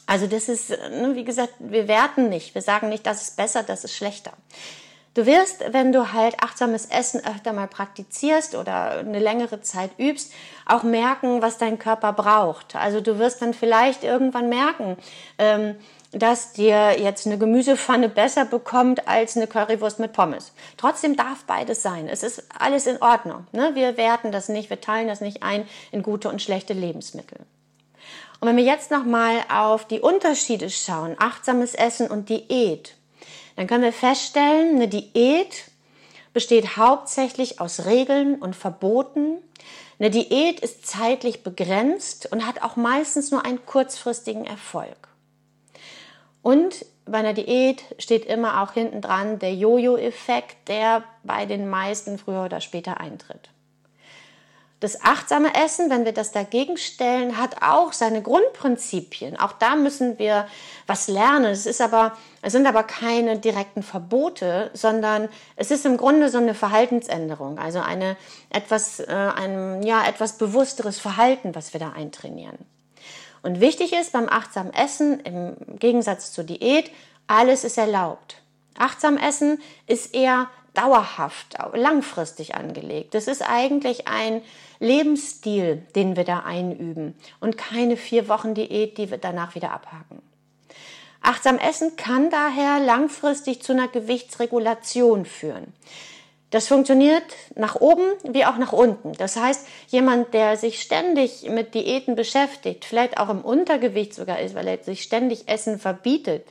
Also 0.05 0.27
das 0.27 0.47
ist, 0.47 0.69
ne, 0.69 1.15
wie 1.15 1.23
gesagt, 1.23 1.53
wir 1.59 1.87
werten 1.87 2.29
nicht. 2.29 2.53
Wir 2.53 2.61
sagen 2.61 2.89
nicht, 2.89 3.05
das 3.05 3.23
ist 3.23 3.35
besser, 3.35 3.63
das 3.63 3.83
ist 3.83 3.95
schlechter. 3.95 4.31
Du 5.17 5.25
wirst, 5.25 5.73
wenn 5.73 5.91
du 5.91 6.13
halt 6.13 6.43
achtsames 6.43 6.85
Essen 6.85 7.25
öfter 7.25 7.51
mal 7.51 7.65
praktizierst 7.65 8.53
oder 8.53 8.99
eine 8.99 9.17
längere 9.17 9.61
Zeit 9.61 9.89
übst, 9.97 10.31
auch 10.67 10.83
merken, 10.83 11.41
was 11.41 11.57
dein 11.57 11.79
Körper 11.79 12.13
braucht. 12.13 12.75
Also 12.75 13.01
du 13.01 13.17
wirst 13.17 13.41
dann 13.41 13.55
vielleicht 13.55 14.03
irgendwann 14.03 14.47
merken, 14.47 14.95
ähm, 15.39 15.73
dass 16.11 16.53
dir 16.53 16.99
jetzt 16.99 17.25
eine 17.25 17.39
Gemüsepfanne 17.39 18.09
besser 18.09 18.45
bekommt 18.45 19.07
als 19.07 19.35
eine 19.35 19.47
Currywurst 19.47 19.97
mit 19.97 20.13
Pommes. 20.13 20.53
Trotzdem 20.77 21.15
darf 21.15 21.45
beides 21.45 21.81
sein. 21.81 22.07
Es 22.07 22.21
ist 22.21 22.43
alles 22.59 22.85
in 22.85 23.01
Ordnung. 23.01 23.47
Ne? 23.53 23.71
Wir 23.73 23.97
werten 23.97 24.31
das 24.31 24.49
nicht, 24.49 24.69
wir 24.69 24.81
teilen 24.81 25.07
das 25.07 25.19
nicht 25.19 25.41
ein 25.41 25.67
in 25.91 26.03
gute 26.03 26.29
und 26.29 26.43
schlechte 26.43 26.73
Lebensmittel. 26.73 27.39
Und 28.39 28.49
wenn 28.49 28.57
wir 28.57 28.63
jetzt 28.63 28.91
nochmal 28.91 29.37
auf 29.51 29.87
die 29.87 29.99
Unterschiede 29.99 30.69
schauen, 30.69 31.15
achtsames 31.17 31.73
Essen 31.73 32.07
und 32.07 32.29
Diät, 32.29 32.96
dann 33.57 33.65
können 33.65 33.83
wir 33.83 33.91
feststellen, 33.91 34.75
eine 34.75 34.87
Diät 34.87 35.65
besteht 36.31 36.77
hauptsächlich 36.77 37.59
aus 37.59 37.85
Regeln 37.85 38.35
und 38.35 38.55
Verboten. 38.55 39.39
Eine 39.97 40.11
Diät 40.11 40.59
ist 40.59 40.85
zeitlich 40.85 41.41
begrenzt 41.41 42.31
und 42.31 42.45
hat 42.45 42.61
auch 42.61 42.75
meistens 42.75 43.31
nur 43.31 43.43
einen 43.43 43.65
kurzfristigen 43.65 44.45
Erfolg. 44.45 45.07
Und 46.43 46.85
bei 47.05 47.17
einer 47.17 47.33
Diät 47.33 47.83
steht 47.97 48.25
immer 48.25 48.61
auch 48.61 48.73
hinten 48.73 49.01
dran 49.01 49.39
der 49.39 49.55
Jojo-Effekt, 49.55 50.67
der 50.67 51.03
bei 51.23 51.47
den 51.47 51.67
meisten 51.67 52.19
früher 52.19 52.45
oder 52.45 52.61
später 52.61 52.99
eintritt. 52.99 53.49
Das 54.79 55.01
achtsame 55.03 55.55
Essen, 55.55 55.89
wenn 55.89 56.05
wir 56.05 56.11
das 56.11 56.31
dagegen 56.31 56.77
stellen, 56.77 57.37
hat 57.37 57.63
auch 57.63 57.93
seine 57.93 58.21
Grundprinzipien. 58.21 59.39
Auch 59.39 59.53
da 59.53 59.75
müssen 59.75 60.19
wir 60.19 60.47
was 60.85 61.07
lernen. 61.07 61.45
Es 61.45 61.65
ist 61.65 61.81
aber, 61.81 62.15
es 62.43 62.53
sind 62.53 62.67
aber 62.67 62.83
keine 62.83 63.39
direkten 63.39 63.81
Verbote, 63.81 64.69
sondern 64.75 65.29
es 65.55 65.71
ist 65.71 65.87
im 65.87 65.97
Grunde 65.97 66.29
so 66.29 66.37
eine 66.37 66.53
Verhaltensänderung, 66.53 67.57
also 67.57 67.79
eine 67.79 68.17
etwas, 68.51 68.99
äh, 68.99 69.07
ein 69.07 69.81
ja 69.81 70.07
etwas 70.07 70.37
bewussteres 70.37 70.99
Verhalten, 70.99 71.55
was 71.55 71.73
wir 71.73 71.79
da 71.79 71.93
eintrainieren. 71.93 72.59
Und 73.41 73.59
wichtig 73.59 73.93
ist 73.93 74.11
beim 74.11 74.29
achtsamen 74.29 74.73
Essen 74.73 75.21
im 75.21 75.55
Gegensatz 75.79 76.33
zur 76.33 76.43
Diät, 76.43 76.91
alles 77.25 77.63
ist 77.63 77.79
erlaubt. 77.79 78.41
Achtsam 78.77 79.17
Essen 79.17 79.59
ist 79.87 80.13
eher 80.13 80.49
dauerhaft, 80.77 81.57
langfristig 81.73 82.55
angelegt. 82.55 83.15
Das 83.15 83.27
ist 83.27 83.41
eigentlich 83.41 84.07
ein 84.07 84.41
Lebensstil, 84.79 85.85
den 85.95 86.15
wir 86.15 86.23
da 86.23 86.39
einüben 86.39 87.15
und 87.39 87.57
keine 87.57 87.97
vier 87.97 88.29
Wochen 88.29 88.53
Diät, 88.53 88.97
die 88.97 89.09
wir 89.09 89.17
danach 89.17 89.55
wieder 89.55 89.71
abhaken. 89.71 90.21
Achtsam 91.21 91.57
Essen 91.57 91.95
kann 91.97 92.29
daher 92.29 92.79
langfristig 92.79 93.63
zu 93.63 93.73
einer 93.73 93.87
Gewichtsregulation 93.87 95.25
führen. 95.25 95.73
Das 96.51 96.67
funktioniert 96.69 97.25
nach 97.55 97.75
oben 97.75 98.05
wie 98.23 98.45
auch 98.45 98.57
nach 98.57 98.71
unten. 98.71 99.11
Das 99.13 99.35
heißt, 99.35 99.67
jemand, 99.87 100.33
der 100.33 100.55
sich 100.55 100.81
ständig 100.81 101.49
mit 101.49 101.73
Diäten 101.73 102.15
beschäftigt, 102.15 102.85
vielleicht 102.85 103.17
auch 103.17 103.29
im 103.29 103.41
Untergewicht 103.41 104.13
sogar 104.13 104.39
ist, 104.39 104.55
weil 104.55 104.67
er 104.67 104.81
sich 104.81 105.03
ständig 105.03 105.49
Essen 105.49 105.77
verbietet, 105.77 106.45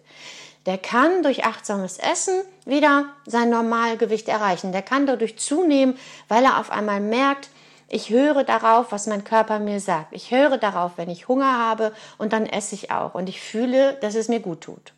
der 0.66 0.79
kann 0.79 1.22
durch 1.22 1.44
achtsames 1.44 1.98
Essen 1.98 2.42
wieder 2.64 3.07
sein 3.24 3.50
Normalgewicht 3.50 4.29
erreichen. 4.29 4.72
Der 4.72 4.83
kann 4.83 5.07
dadurch 5.07 5.38
zunehmen, 5.38 5.96
weil 6.29 6.44
er 6.44 6.59
auf 6.59 6.70
einmal 6.70 7.00
merkt, 7.00 7.48
ich 7.88 8.11
höre 8.11 8.42
darauf, 8.42 8.90
was 8.90 9.07
mein 9.07 9.22
Körper 9.22 9.61
mir 9.61 9.79
sagt. 9.79 10.09
Ich 10.11 10.33
höre 10.33 10.59
darauf, 10.59 10.92
wenn 10.96 11.09
ich 11.09 11.29
Hunger 11.29 11.57
habe 11.57 11.92
und 12.18 12.33
dann 12.33 12.46
esse 12.46 12.74
ich 12.74 12.90
auch 12.90 13.14
und 13.14 13.29
ich 13.29 13.40
fühle, 13.40 13.94
dass 14.00 14.16
es 14.16 14.29
mir 14.29 14.40
gut 14.40 14.62
tut. 14.62 14.92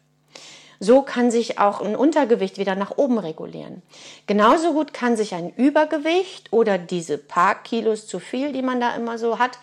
So 0.80 1.02
kann 1.02 1.30
sich 1.30 1.58
auch 1.58 1.82
ein 1.82 1.96
Untergewicht 1.96 2.56
wieder 2.56 2.76
nach 2.76 2.96
oben 2.96 3.18
regulieren. 3.18 3.82
Genauso 4.26 4.72
gut 4.72 4.94
kann 4.94 5.16
sich 5.16 5.34
ein 5.34 5.50
Übergewicht 5.50 6.52
oder 6.52 6.78
diese 6.78 7.18
paar 7.18 7.62
Kilos 7.62 8.06
zu 8.06 8.20
viel, 8.20 8.52
die 8.52 8.62
man 8.62 8.80
da 8.80 8.94
immer 8.94 9.18
so 9.18 9.38
hat 9.38 9.58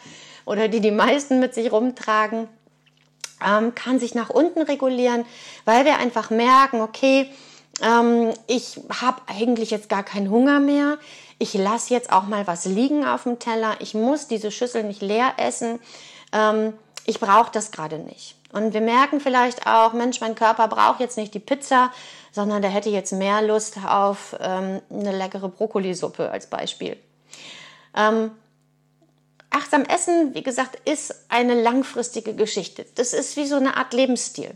oder 0.45 0.67
die 0.67 0.81
die 0.81 0.91
meisten 0.91 1.39
mit 1.39 1.55
sich 1.55 1.71
rumtragen, 1.71 2.47
ähm, 3.45 3.75
kann 3.75 3.99
sich 3.99 4.15
nach 4.15 4.29
unten 4.29 4.61
regulieren, 4.61 5.25
weil 5.65 5.85
wir 5.85 5.97
einfach 5.97 6.29
merken, 6.29 6.81
okay, 6.81 7.29
ähm, 7.81 8.33
ich 8.47 8.79
habe 9.01 9.21
eigentlich 9.27 9.71
jetzt 9.71 9.89
gar 9.89 10.03
keinen 10.03 10.29
Hunger 10.29 10.59
mehr. 10.59 10.97
Ich 11.37 11.53
lasse 11.53 11.93
jetzt 11.93 12.11
auch 12.11 12.23
mal 12.23 12.47
was 12.47 12.65
liegen 12.65 13.05
auf 13.05 13.23
dem 13.23 13.39
Teller. 13.39 13.75
Ich 13.79 13.93
muss 13.93 14.27
diese 14.27 14.51
Schüssel 14.51 14.83
nicht 14.83 15.01
leer 15.01 15.33
essen. 15.37 15.79
Ähm, 16.31 16.73
ich 17.05 17.19
brauche 17.19 17.51
das 17.51 17.71
gerade 17.71 17.99
nicht. 17.99 18.35
Und 18.53 18.73
wir 18.73 18.81
merken 18.81 19.19
vielleicht 19.19 19.67
auch, 19.67 19.91
Mensch, 19.91 20.21
mein 20.21 20.33
Körper 20.33 20.69
braucht 20.69 21.01
jetzt 21.01 21.17
nicht 21.17 21.33
die 21.33 21.39
Pizza, 21.39 21.91
sondern 22.31 22.61
der 22.61 22.71
hätte 22.71 22.89
jetzt 22.89 23.11
mehr 23.11 23.41
Lust 23.41 23.77
auf 23.85 24.35
ähm, 24.39 24.81
eine 24.89 25.11
leckere 25.11 25.49
Brokkolisuppe 25.49 26.31
als 26.31 26.47
Beispiel. 26.47 26.97
Ähm, 27.95 28.31
achtsam 29.55 29.83
Essen, 29.83 30.33
wie 30.33 30.43
gesagt, 30.43 30.77
ist 30.87 31.15
eine 31.29 31.61
langfristige 31.61 32.35
Geschichte. 32.35 32.85
Das 32.95 33.13
ist 33.13 33.37
wie 33.37 33.47
so 33.47 33.55
eine 33.55 33.77
Art 33.77 33.93
Lebensstil. 33.93 34.51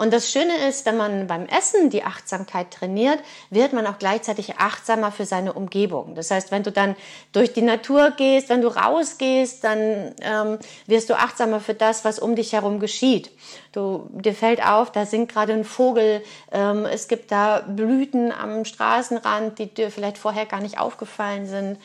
Und 0.00 0.14
das 0.14 0.32
Schöne 0.32 0.66
ist, 0.66 0.86
wenn 0.86 0.96
man 0.96 1.26
beim 1.26 1.44
Essen 1.44 1.90
die 1.90 2.04
Achtsamkeit 2.04 2.70
trainiert, 2.70 3.18
wird 3.50 3.74
man 3.74 3.86
auch 3.86 3.98
gleichzeitig 3.98 4.56
achtsamer 4.56 5.12
für 5.12 5.26
seine 5.26 5.52
Umgebung. 5.52 6.14
Das 6.14 6.30
heißt, 6.30 6.50
wenn 6.50 6.62
du 6.62 6.72
dann 6.72 6.96
durch 7.32 7.52
die 7.52 7.60
Natur 7.60 8.12
gehst, 8.12 8.48
wenn 8.48 8.62
du 8.62 8.68
rausgehst, 8.68 9.62
dann 9.62 10.14
ähm, 10.22 10.58
wirst 10.86 11.10
du 11.10 11.18
achtsamer 11.18 11.60
für 11.60 11.74
das, 11.74 12.02
was 12.06 12.18
um 12.18 12.34
dich 12.34 12.54
herum 12.54 12.80
geschieht. 12.80 13.30
Du, 13.72 14.08
dir 14.12 14.32
fällt 14.32 14.64
auf, 14.66 14.90
da 14.90 15.04
singt 15.04 15.30
gerade 15.30 15.52
ein 15.52 15.64
Vogel, 15.64 16.22
ähm, 16.50 16.86
es 16.86 17.06
gibt 17.06 17.30
da 17.30 17.60
Blüten 17.60 18.32
am 18.32 18.64
Straßenrand, 18.64 19.58
die 19.58 19.66
dir 19.66 19.90
vielleicht 19.90 20.16
vorher 20.16 20.46
gar 20.46 20.62
nicht 20.62 20.78
aufgefallen 20.78 21.46
sind. 21.46 21.76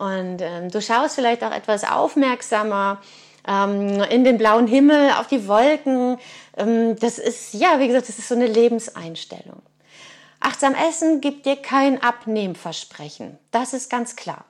Und 0.00 0.40
ähm, 0.40 0.70
du 0.70 0.80
schaust 0.80 1.16
vielleicht 1.16 1.44
auch 1.44 1.52
etwas 1.52 1.84
aufmerksamer 1.84 3.02
ähm, 3.46 4.02
in 4.04 4.24
den 4.24 4.38
blauen 4.38 4.66
Himmel, 4.66 5.10
auf 5.10 5.26
die 5.26 5.46
Wolken. 5.46 6.16
Ähm, 6.56 6.96
das 6.98 7.18
ist, 7.18 7.52
ja, 7.52 7.78
wie 7.80 7.86
gesagt, 7.86 8.08
das 8.08 8.18
ist 8.18 8.28
so 8.28 8.34
eine 8.34 8.46
Lebenseinstellung. 8.46 9.60
Achtsam 10.40 10.74
Essen 10.74 11.20
gibt 11.20 11.44
dir 11.44 11.56
kein 11.56 12.02
Abnehmversprechen. 12.02 13.38
Das 13.50 13.74
ist 13.74 13.90
ganz 13.90 14.16
klar. 14.16 14.46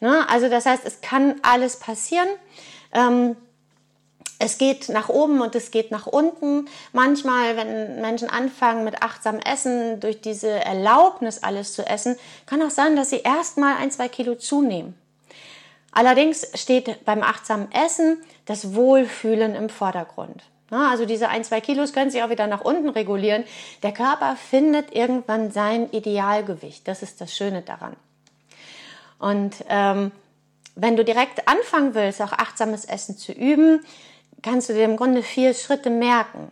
Ne? 0.00 0.28
Also 0.28 0.48
das 0.48 0.66
heißt, 0.66 0.84
es 0.84 1.00
kann 1.00 1.36
alles 1.42 1.78
passieren. 1.78 2.28
Ähm, 2.92 3.36
es 4.40 4.56
geht 4.56 4.88
nach 4.88 5.10
oben 5.10 5.42
und 5.42 5.54
es 5.54 5.70
geht 5.70 5.90
nach 5.90 6.06
unten. 6.06 6.66
Manchmal, 6.92 7.56
wenn 7.58 8.00
Menschen 8.00 8.30
anfangen 8.30 8.84
mit 8.84 9.02
achtsam 9.02 9.38
Essen, 9.38 10.00
durch 10.00 10.22
diese 10.22 10.48
Erlaubnis 10.48 11.42
alles 11.42 11.74
zu 11.74 11.86
essen, 11.86 12.16
kann 12.46 12.62
auch 12.62 12.70
sein, 12.70 12.96
dass 12.96 13.10
sie 13.10 13.20
erstmal 13.20 13.76
ein, 13.76 13.90
zwei 13.90 14.08
Kilo 14.08 14.34
zunehmen. 14.34 14.94
Allerdings 15.92 16.48
steht 16.54 17.04
beim 17.04 17.22
achtsamen 17.22 17.70
Essen 17.70 18.16
das 18.46 18.74
Wohlfühlen 18.74 19.54
im 19.54 19.68
Vordergrund. 19.68 20.42
Also 20.70 21.04
diese 21.04 21.28
ein, 21.28 21.44
zwei 21.44 21.60
Kilos 21.60 21.92
können 21.92 22.10
sich 22.10 22.22
auch 22.22 22.30
wieder 22.30 22.46
nach 22.46 22.62
unten 22.62 22.88
regulieren. 22.88 23.44
Der 23.82 23.92
Körper 23.92 24.36
findet 24.36 24.94
irgendwann 24.94 25.50
sein 25.50 25.90
Idealgewicht. 25.90 26.88
Das 26.88 27.02
ist 27.02 27.20
das 27.20 27.36
Schöne 27.36 27.60
daran. 27.60 27.94
Und 29.18 29.56
ähm, 29.68 30.12
wenn 30.76 30.96
du 30.96 31.04
direkt 31.04 31.46
anfangen 31.46 31.94
willst, 31.94 32.22
auch 32.22 32.32
achtsames 32.32 32.86
Essen 32.86 33.18
zu 33.18 33.32
üben, 33.32 33.84
kannst 34.42 34.68
du 34.68 34.74
dir 34.74 34.84
im 34.84 34.96
Grunde 34.96 35.22
vier 35.22 35.54
Schritte 35.54 35.90
merken. 35.90 36.50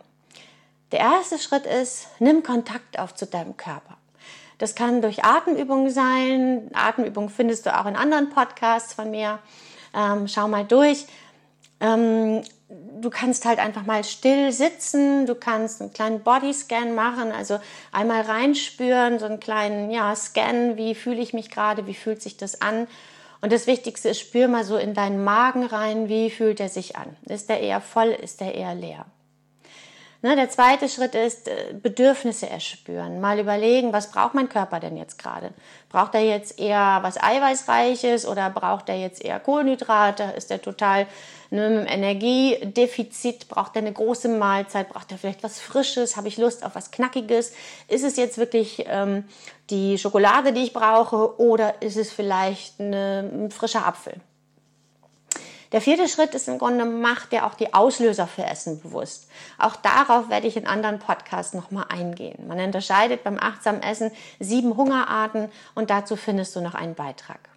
Der 0.91 0.99
erste 0.99 1.37
Schritt 1.37 1.65
ist, 1.65 2.07
nimm 2.19 2.43
Kontakt 2.43 2.97
auf 2.97 3.13
zu 3.13 3.25
deinem 3.25 3.57
Körper. 3.57 3.97
Das 4.57 4.75
kann 4.75 5.01
durch 5.01 5.23
Atemübungen 5.23 5.89
sein. 5.89 6.69
Atemübungen 6.73 7.29
findest 7.29 7.65
du 7.65 7.77
auch 7.77 7.85
in 7.85 7.95
anderen 7.95 8.29
Podcasts 8.29 8.93
von 8.93 9.09
mir. 9.09 9.39
Ähm, 9.95 10.27
schau 10.27 10.47
mal 10.47 10.65
durch. 10.65 11.05
Ähm, 11.79 12.41
du 13.01 13.09
kannst 13.09 13.45
halt 13.45 13.59
einfach 13.59 13.85
mal 13.85 14.03
still 14.03 14.51
sitzen. 14.51 15.25
Du 15.25 15.35
kannst 15.35 15.81
einen 15.81 15.93
kleinen 15.93 16.21
Bodyscan 16.21 16.93
machen, 16.93 17.31
also 17.31 17.59
einmal 17.91 18.21
reinspüren, 18.21 19.19
so 19.19 19.25
einen 19.25 19.39
kleinen 19.39 19.91
ja, 19.91 20.13
Scan. 20.15 20.75
Wie 20.75 20.93
fühle 20.93 21.21
ich 21.21 21.33
mich 21.33 21.49
gerade? 21.49 21.87
Wie 21.87 21.93
fühlt 21.93 22.21
sich 22.21 22.35
das 22.35 22.61
an? 22.61 22.87
Und 23.41 23.53
das 23.53 23.67
Wichtigste 23.67 24.09
ist, 24.09 24.19
spür 24.19 24.47
mal 24.47 24.63
so 24.63 24.77
in 24.77 24.93
deinen 24.93 25.23
Magen 25.23 25.63
rein, 25.65 26.09
wie 26.09 26.29
fühlt 26.29 26.59
er 26.59 26.69
sich 26.69 26.97
an? 26.97 27.15
Ist 27.25 27.49
der 27.49 27.61
eher 27.61 27.79
voll? 27.79 28.09
Ist 28.09 28.41
der 28.41 28.55
eher 28.55 28.75
leer? 28.75 29.05
Ne, 30.21 30.35
der 30.35 30.49
zweite 30.49 30.89
Schritt 30.89 31.15
ist 31.15 31.47
äh, 31.47 31.73
Bedürfnisse 31.81 32.49
erspüren. 32.49 33.21
Mal 33.21 33.39
überlegen, 33.39 33.93
was 33.93 34.11
braucht 34.11 34.33
mein 34.33 34.49
Körper 34.49 34.81
denn 34.81 34.97
jetzt 34.97 35.17
gerade? 35.17 35.51
Braucht 35.87 36.13
er 36.13 36.19
jetzt 36.19 36.59
eher 36.59 36.99
was 37.03 37.15
Eiweißreiches 37.23 38.27
oder 38.27 38.49
braucht 38.49 38.89
er 38.89 38.99
jetzt 38.99 39.23
eher 39.23 39.39
Kohlenhydrate? 39.39 40.23
Ist 40.35 40.51
er 40.51 40.61
total 40.61 41.07
ne, 41.51 41.69
mit 41.69 41.89
Energiedefizit? 41.89 43.47
Braucht 43.47 43.77
er 43.77 43.81
eine 43.81 43.93
große 43.93 44.27
Mahlzeit? 44.27 44.89
Braucht 44.89 45.09
er 45.13 45.17
vielleicht 45.17 45.43
was 45.43 45.61
Frisches? 45.61 46.17
Habe 46.17 46.27
ich 46.27 46.37
Lust 46.37 46.65
auf 46.65 46.75
was 46.75 46.91
Knackiges? 46.91 47.53
Ist 47.87 48.03
es 48.03 48.17
jetzt 48.17 48.37
wirklich 48.37 48.83
ähm, 48.87 49.23
die 49.69 49.97
Schokolade, 49.97 50.51
die 50.51 50.63
ich 50.63 50.73
brauche 50.73 51.39
oder 51.39 51.81
ist 51.81 51.95
es 51.95 52.11
vielleicht 52.11 52.77
eine, 52.81 53.31
ein 53.33 53.51
frischer 53.51 53.87
Apfel? 53.87 54.15
Der 55.71 55.81
vierte 55.81 56.07
Schritt 56.07 56.33
ist 56.33 56.47
im 56.47 56.57
Grunde, 56.57 56.85
macht 56.85 57.31
dir 57.31 57.45
auch 57.45 57.53
die 57.53 57.73
Auslöser 57.73 58.25
für 58.25 58.43
Essen 58.43 58.81
bewusst. 58.81 59.27
Auch 59.59 59.75
darauf 59.75 60.29
werde 60.29 60.47
ich 60.47 60.57
in 60.57 60.65
anderen 60.65 60.97
Podcasts 60.97 61.53
nochmal 61.53 61.85
eingehen. 61.89 62.47
Man 62.47 62.59
unterscheidet 62.59 63.23
beim 63.23 63.37
achtsamen 63.37 63.83
Essen 63.83 64.11
sieben 64.39 64.75
Hungerarten 64.77 65.49
und 65.75 65.91
dazu 65.91 66.15
findest 66.15 66.55
du 66.55 66.61
noch 66.61 66.73
einen 66.73 66.95
Beitrag. 66.95 67.49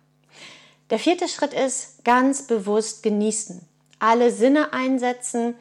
Der 0.91 0.99
vierte 0.99 1.27
Schritt 1.27 1.55
ist 1.55 2.05
ganz 2.05 2.47
bewusst 2.47 3.03
genießen. 3.03 3.67
Alle 3.99 4.31
Sinne 4.31 4.75
einsetzen 4.75 5.55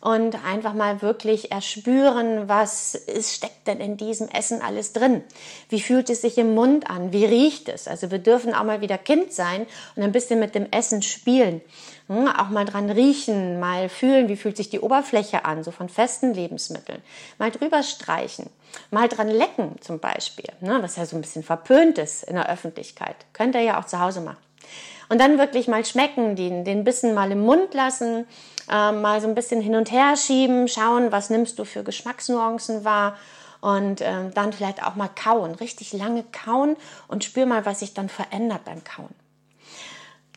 und 0.00 0.44
einfach 0.44 0.74
mal 0.74 1.02
wirklich 1.02 1.50
erspüren, 1.50 2.48
was 2.48 2.94
ist, 2.94 3.34
steckt 3.34 3.66
denn 3.66 3.80
in 3.80 3.96
diesem 3.96 4.28
Essen 4.28 4.62
alles 4.62 4.92
drin? 4.92 5.24
Wie 5.68 5.80
fühlt 5.80 6.10
es 6.10 6.20
sich 6.20 6.38
im 6.38 6.54
Mund 6.54 6.88
an? 6.88 7.12
Wie 7.12 7.24
riecht 7.24 7.68
es? 7.68 7.88
Also 7.88 8.12
wir 8.12 8.20
dürfen 8.20 8.54
auch 8.54 8.62
mal 8.62 8.80
wieder 8.80 8.98
Kind 8.98 9.32
sein 9.32 9.66
und 9.96 10.04
ein 10.04 10.12
bisschen 10.12 10.38
mit 10.38 10.54
dem 10.54 10.70
Essen 10.70 11.02
spielen. 11.02 11.60
Hm, 12.08 12.28
auch 12.28 12.50
mal 12.50 12.64
dran 12.64 12.88
riechen, 12.88 13.58
mal 13.58 13.88
fühlen, 13.88 14.28
wie 14.28 14.36
fühlt 14.36 14.56
sich 14.56 14.70
die 14.70 14.78
Oberfläche 14.78 15.44
an, 15.44 15.64
so 15.64 15.72
von 15.72 15.88
festen 15.88 16.32
Lebensmitteln. 16.34 17.02
Mal 17.38 17.50
drüber 17.50 17.82
streichen, 17.82 18.48
mal 18.92 19.08
dran 19.08 19.28
lecken 19.28 19.74
zum 19.80 19.98
Beispiel, 19.98 20.52
ne, 20.60 20.78
was 20.80 20.96
ja 20.96 21.04
so 21.04 21.16
ein 21.16 21.22
bisschen 21.22 21.42
verpönt 21.42 21.98
ist 21.98 22.22
in 22.22 22.36
der 22.36 22.48
Öffentlichkeit. 22.48 23.16
Könnt 23.32 23.56
ihr 23.56 23.62
ja 23.62 23.80
auch 23.80 23.86
zu 23.86 23.98
Hause 23.98 24.20
machen. 24.20 24.38
Und 25.08 25.20
dann 25.20 25.38
wirklich 25.38 25.66
mal 25.66 25.84
schmecken, 25.84 26.36
den, 26.36 26.64
den 26.64 26.84
Bissen 26.84 27.14
mal 27.14 27.30
im 27.32 27.40
Mund 27.40 27.74
lassen, 27.74 28.26
äh, 28.70 28.92
mal 28.92 29.20
so 29.20 29.26
ein 29.26 29.34
bisschen 29.34 29.60
hin 29.60 29.74
und 29.74 29.90
her 29.90 30.16
schieben, 30.16 30.68
schauen, 30.68 31.10
was 31.10 31.30
nimmst 31.30 31.58
du 31.58 31.64
für 31.64 31.82
Geschmacksnuancen 31.82 32.84
wahr 32.84 33.16
und 33.60 34.00
ähm, 34.00 34.32
dann 34.34 34.52
vielleicht 34.52 34.84
auch 34.84 34.94
mal 34.94 35.08
kauen, 35.08 35.56
richtig 35.56 35.92
lange 35.92 36.24
kauen 36.24 36.76
und 37.08 37.24
spür 37.24 37.46
mal, 37.46 37.66
was 37.66 37.80
sich 37.80 37.94
dann 37.94 38.08
verändert 38.08 38.64
beim 38.64 38.84
Kauen. 38.84 39.14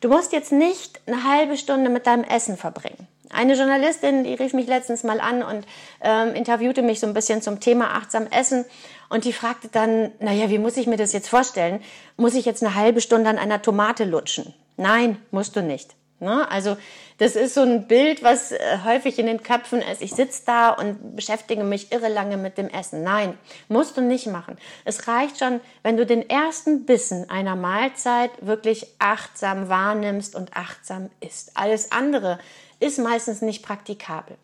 Du 0.01 0.07
musst 0.07 0.31
jetzt 0.31 0.51
nicht 0.51 1.01
eine 1.07 1.25
halbe 1.25 1.57
Stunde 1.57 1.89
mit 1.89 2.07
deinem 2.07 2.23
Essen 2.23 2.55
verbringen. 2.55 3.07
Eine 3.31 3.55
Journalistin, 3.55 4.23
die 4.23 4.33
rief 4.33 4.53
mich 4.53 4.67
letztens 4.67 5.03
mal 5.03 5.19
an 5.19 5.43
und 5.43 5.67
ähm, 6.01 6.33
interviewte 6.33 6.81
mich 6.81 6.99
so 6.99 7.05
ein 7.05 7.13
bisschen 7.13 7.41
zum 7.41 7.59
Thema 7.59 7.93
achtsam 7.95 8.25
Essen. 8.27 8.65
Und 9.09 9.25
die 9.25 9.33
fragte 9.33 9.67
dann, 9.67 10.12
naja, 10.19 10.49
wie 10.49 10.57
muss 10.57 10.77
ich 10.77 10.88
mir 10.88 10.97
das 10.97 11.13
jetzt 11.13 11.29
vorstellen? 11.29 11.81
Muss 12.17 12.33
ich 12.33 12.45
jetzt 12.45 12.63
eine 12.63 12.75
halbe 12.75 13.01
Stunde 13.01 13.29
an 13.29 13.38
einer 13.38 13.62
Tomate 13.62 14.05
lutschen? 14.05 14.53
Nein, 14.77 15.17
musst 15.31 15.55
du 15.55 15.62
nicht. 15.62 15.95
Ne? 16.19 16.49
Also 16.49 16.77
das 17.17 17.36
ist 17.36 17.53
so 17.53 17.62
ein 17.62 17.88
Bild, 17.88 18.23
was 18.23 18.51
äh, 18.51 18.60
häufig 18.86 19.19
in 19.19 19.25
den 19.25 19.43
Köpfen 19.43 19.82
ist. 19.82 20.01
Ich 20.01 20.12
sitze 20.12 20.43
da 20.45 20.69
und 20.69 21.15
beschäftige 21.15 21.63
mich 21.63 21.91
irre 21.91 22.10
lange 22.10 22.38
mit 22.38 22.58
dem 22.58 22.69
Essen. 22.69 23.03
Nein, 23.03 23.38
musst 23.67 23.97
du 23.97 24.01
nicht 24.01 24.27
machen. 24.27 24.58
Es 24.86 25.08
reicht 25.08 25.39
schon, 25.39 25.60
wenn 25.84 25.97
du 25.97 26.05
den 26.05 26.29
ersten 26.29 26.86
Bissen 26.86 27.29
einer 27.29 27.55
Mahlzeit 27.55 28.32
wirklich 28.41 28.88
achtsam 28.99 29.69
wahrnimmst 29.69 30.36
und 30.36 30.55
achtsam 30.55 31.10
isst. 31.19 31.51
Alles 31.55 31.91
andere 31.91 32.39
ist 32.79 32.99
meistens 32.99 33.41
nicht 33.41 33.63
praktikabel. 33.63 34.38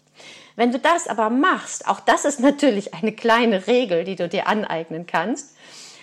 Wenn 0.56 0.72
du 0.72 0.80
das 0.80 1.08
aber 1.08 1.30
machst, 1.30 1.88
auch 1.88 2.00
das 2.00 2.26
ist 2.26 2.40
natürlich 2.40 2.94
eine 2.94 3.12
kleine 3.12 3.68
Regel, 3.68 4.06
die 4.06 4.16
du 4.16 4.30
dir 4.30 4.48
aneignen 4.48 5.06
kannst, 5.06 5.56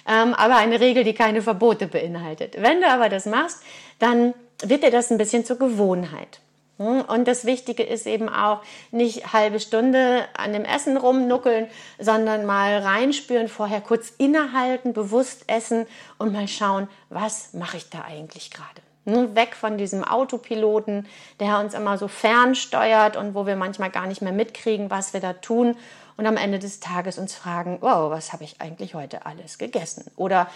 ähm, 0.07 0.35
aber 0.35 0.57
eine 0.57 0.81
Regel, 0.81 1.05
die 1.05 1.15
keine 1.15 1.43
Verbote 1.43 1.87
beinhaltet. 1.87 2.57
Wenn 2.61 2.81
du 2.81 2.89
aber 2.89 3.09
das 3.09 3.25
machst, 3.27 3.63
dann 3.99 4.35
wird 4.62 4.83
dir 4.83 4.90
das 4.90 5.11
ein 5.11 5.18
bisschen 5.18 5.44
zur 5.44 5.59
Gewohnheit. 5.59 6.40
Hm? 6.79 7.03
Und 7.03 7.29
das 7.29 7.44
Wichtige 7.44 7.83
ist 7.83 8.07
eben 8.07 8.29
auch 8.29 8.62
nicht 8.90 9.33
halbe 9.33 9.61
Stunde 9.61 10.25
an 10.35 10.53
dem 10.53 10.64
Essen 10.64 10.96
rumnuckeln, 10.96 11.66
sondern 11.98 12.46
mal 12.46 12.79
reinspüren, 12.79 13.48
vorher 13.48 13.81
kurz 13.81 14.11
innehalten, 14.18 14.92
bewusst 14.92 15.44
essen 15.46 15.87
und 16.18 16.33
mal 16.33 16.48
schauen, 16.48 16.88
was 17.11 17.53
mache 17.55 17.77
ich 17.77 17.90
da 17.90 18.03
eigentlich 18.03 18.51
gerade. 18.51 18.83
Nun 19.05 19.35
weg 19.35 19.57
von 19.57 19.79
diesem 19.79 20.05
Autopiloten, 20.05 21.09
der 21.40 21.59
uns 21.59 21.75
immer 21.75 21.98
so 21.98 22.07
fernsteuert 22.07 23.16
und 23.16 23.35
wo 23.35 23.46
wir 23.46 23.57
manchmal 23.57 23.90
gar 23.90 24.07
nicht 24.07 24.22
mehr 24.22 24.33
mitkriegen, 24.33 24.90
was 24.90 25.12
wir 25.12 25.20
da 25.20 25.33
tun 25.33 25.77
und 26.16 26.27
am 26.27 26.37
Ende 26.37 26.61
des 26.61 26.79
Tages 26.79 27.18
uns 27.18 27.35
fragen, 27.35 27.79
wow, 27.81 28.11
was 28.11 28.33
habe 28.33 28.44
ich 28.44 28.61
eigentlich 28.61 28.94
heute 28.94 29.27
alles 29.27 29.59
gegessen? 29.59 30.05
Oder 30.16 30.48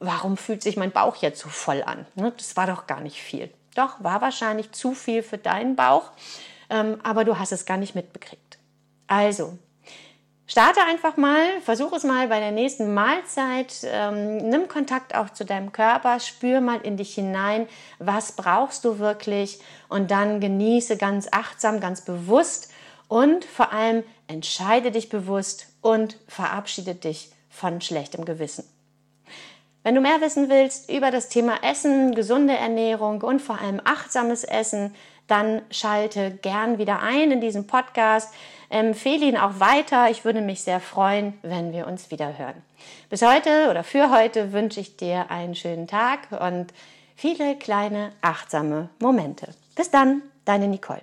warum 0.00 0.36
fühlt 0.36 0.62
sich 0.62 0.76
mein 0.76 0.92
Bauch 0.92 1.16
jetzt 1.16 1.40
so 1.40 1.48
voll 1.48 1.82
an? 1.84 2.06
Ne, 2.14 2.32
das 2.36 2.56
war 2.56 2.66
doch 2.66 2.86
gar 2.86 3.00
nicht 3.00 3.20
viel. 3.20 3.52
Doch, 3.74 4.02
war 4.02 4.20
wahrscheinlich 4.20 4.72
zu 4.72 4.94
viel 4.94 5.22
für 5.22 5.38
deinen 5.38 5.76
Bauch, 5.76 6.10
ähm, 6.70 6.98
aber 7.02 7.24
du 7.24 7.38
hast 7.38 7.52
es 7.52 7.66
gar 7.66 7.76
nicht 7.76 7.94
mitbekriegt. 7.94 8.58
Also, 9.06 9.56
starte 10.46 10.80
einfach 10.82 11.16
mal, 11.16 11.60
versuch 11.62 11.92
es 11.92 12.02
mal 12.02 12.28
bei 12.28 12.40
der 12.40 12.50
nächsten 12.50 12.92
Mahlzeit, 12.92 13.74
ähm, 13.84 14.38
nimm 14.38 14.68
Kontakt 14.68 15.14
auch 15.14 15.30
zu 15.30 15.44
deinem 15.44 15.72
Körper, 15.72 16.20
spür 16.20 16.60
mal 16.60 16.80
in 16.80 16.96
dich 16.96 17.14
hinein, 17.14 17.68
was 17.98 18.32
brauchst 18.32 18.84
du 18.84 18.98
wirklich 18.98 19.60
und 19.88 20.10
dann 20.10 20.40
genieße 20.40 20.96
ganz 20.96 21.28
achtsam, 21.30 21.80
ganz 21.80 22.00
bewusst 22.00 22.70
und 23.06 23.44
vor 23.44 23.72
allem 23.72 24.04
entscheide 24.26 24.90
dich 24.90 25.08
bewusst 25.08 25.68
und 25.80 26.18
verabschiede 26.26 26.94
dich 26.94 27.30
von 27.48 27.80
schlechtem 27.80 28.24
Gewissen. 28.24 28.64
Wenn 29.84 29.94
du 29.94 30.00
mehr 30.00 30.20
wissen 30.20 30.48
willst 30.48 30.90
über 30.90 31.10
das 31.10 31.28
Thema 31.28 31.62
Essen, 31.62 32.14
gesunde 32.14 32.56
Ernährung 32.56 33.22
und 33.22 33.40
vor 33.40 33.60
allem 33.60 33.80
achtsames 33.84 34.44
Essen, 34.44 34.94
dann 35.28 35.62
schalte 35.70 36.30
gern 36.30 36.78
wieder 36.78 37.00
ein 37.00 37.30
in 37.30 37.40
diesen 37.40 37.66
Podcast. 37.66 38.34
Empfehle 38.70 39.26
ihn 39.26 39.36
auch 39.36 39.60
weiter. 39.60 40.10
Ich 40.10 40.24
würde 40.24 40.40
mich 40.40 40.62
sehr 40.62 40.80
freuen, 40.80 41.34
wenn 41.42 41.72
wir 41.72 41.86
uns 41.86 42.10
wieder 42.10 42.36
hören. 42.38 42.62
Bis 43.08 43.22
heute 43.22 43.68
oder 43.70 43.84
für 43.84 44.10
heute 44.10 44.52
wünsche 44.52 44.80
ich 44.80 44.96
dir 44.96 45.30
einen 45.30 45.54
schönen 45.54 45.86
Tag 45.86 46.28
und 46.40 46.66
viele 47.14 47.56
kleine 47.56 48.10
achtsame 48.20 48.88
Momente. 48.98 49.48
Bis 49.76 49.90
dann, 49.90 50.22
deine 50.44 50.68
Nicole. 50.68 51.02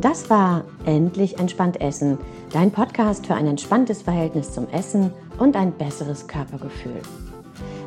Das 0.00 0.30
war 0.30 0.64
Endlich 0.86 1.38
entspannt 1.38 1.78
Essen, 1.80 2.16
dein 2.52 2.70
Podcast 2.70 3.26
für 3.26 3.34
ein 3.34 3.46
entspanntes 3.46 4.00
Verhältnis 4.00 4.50
zum 4.52 4.66
Essen 4.70 5.12
und 5.38 5.56
ein 5.56 5.72
besseres 5.72 6.26
Körpergefühl. 6.26 7.02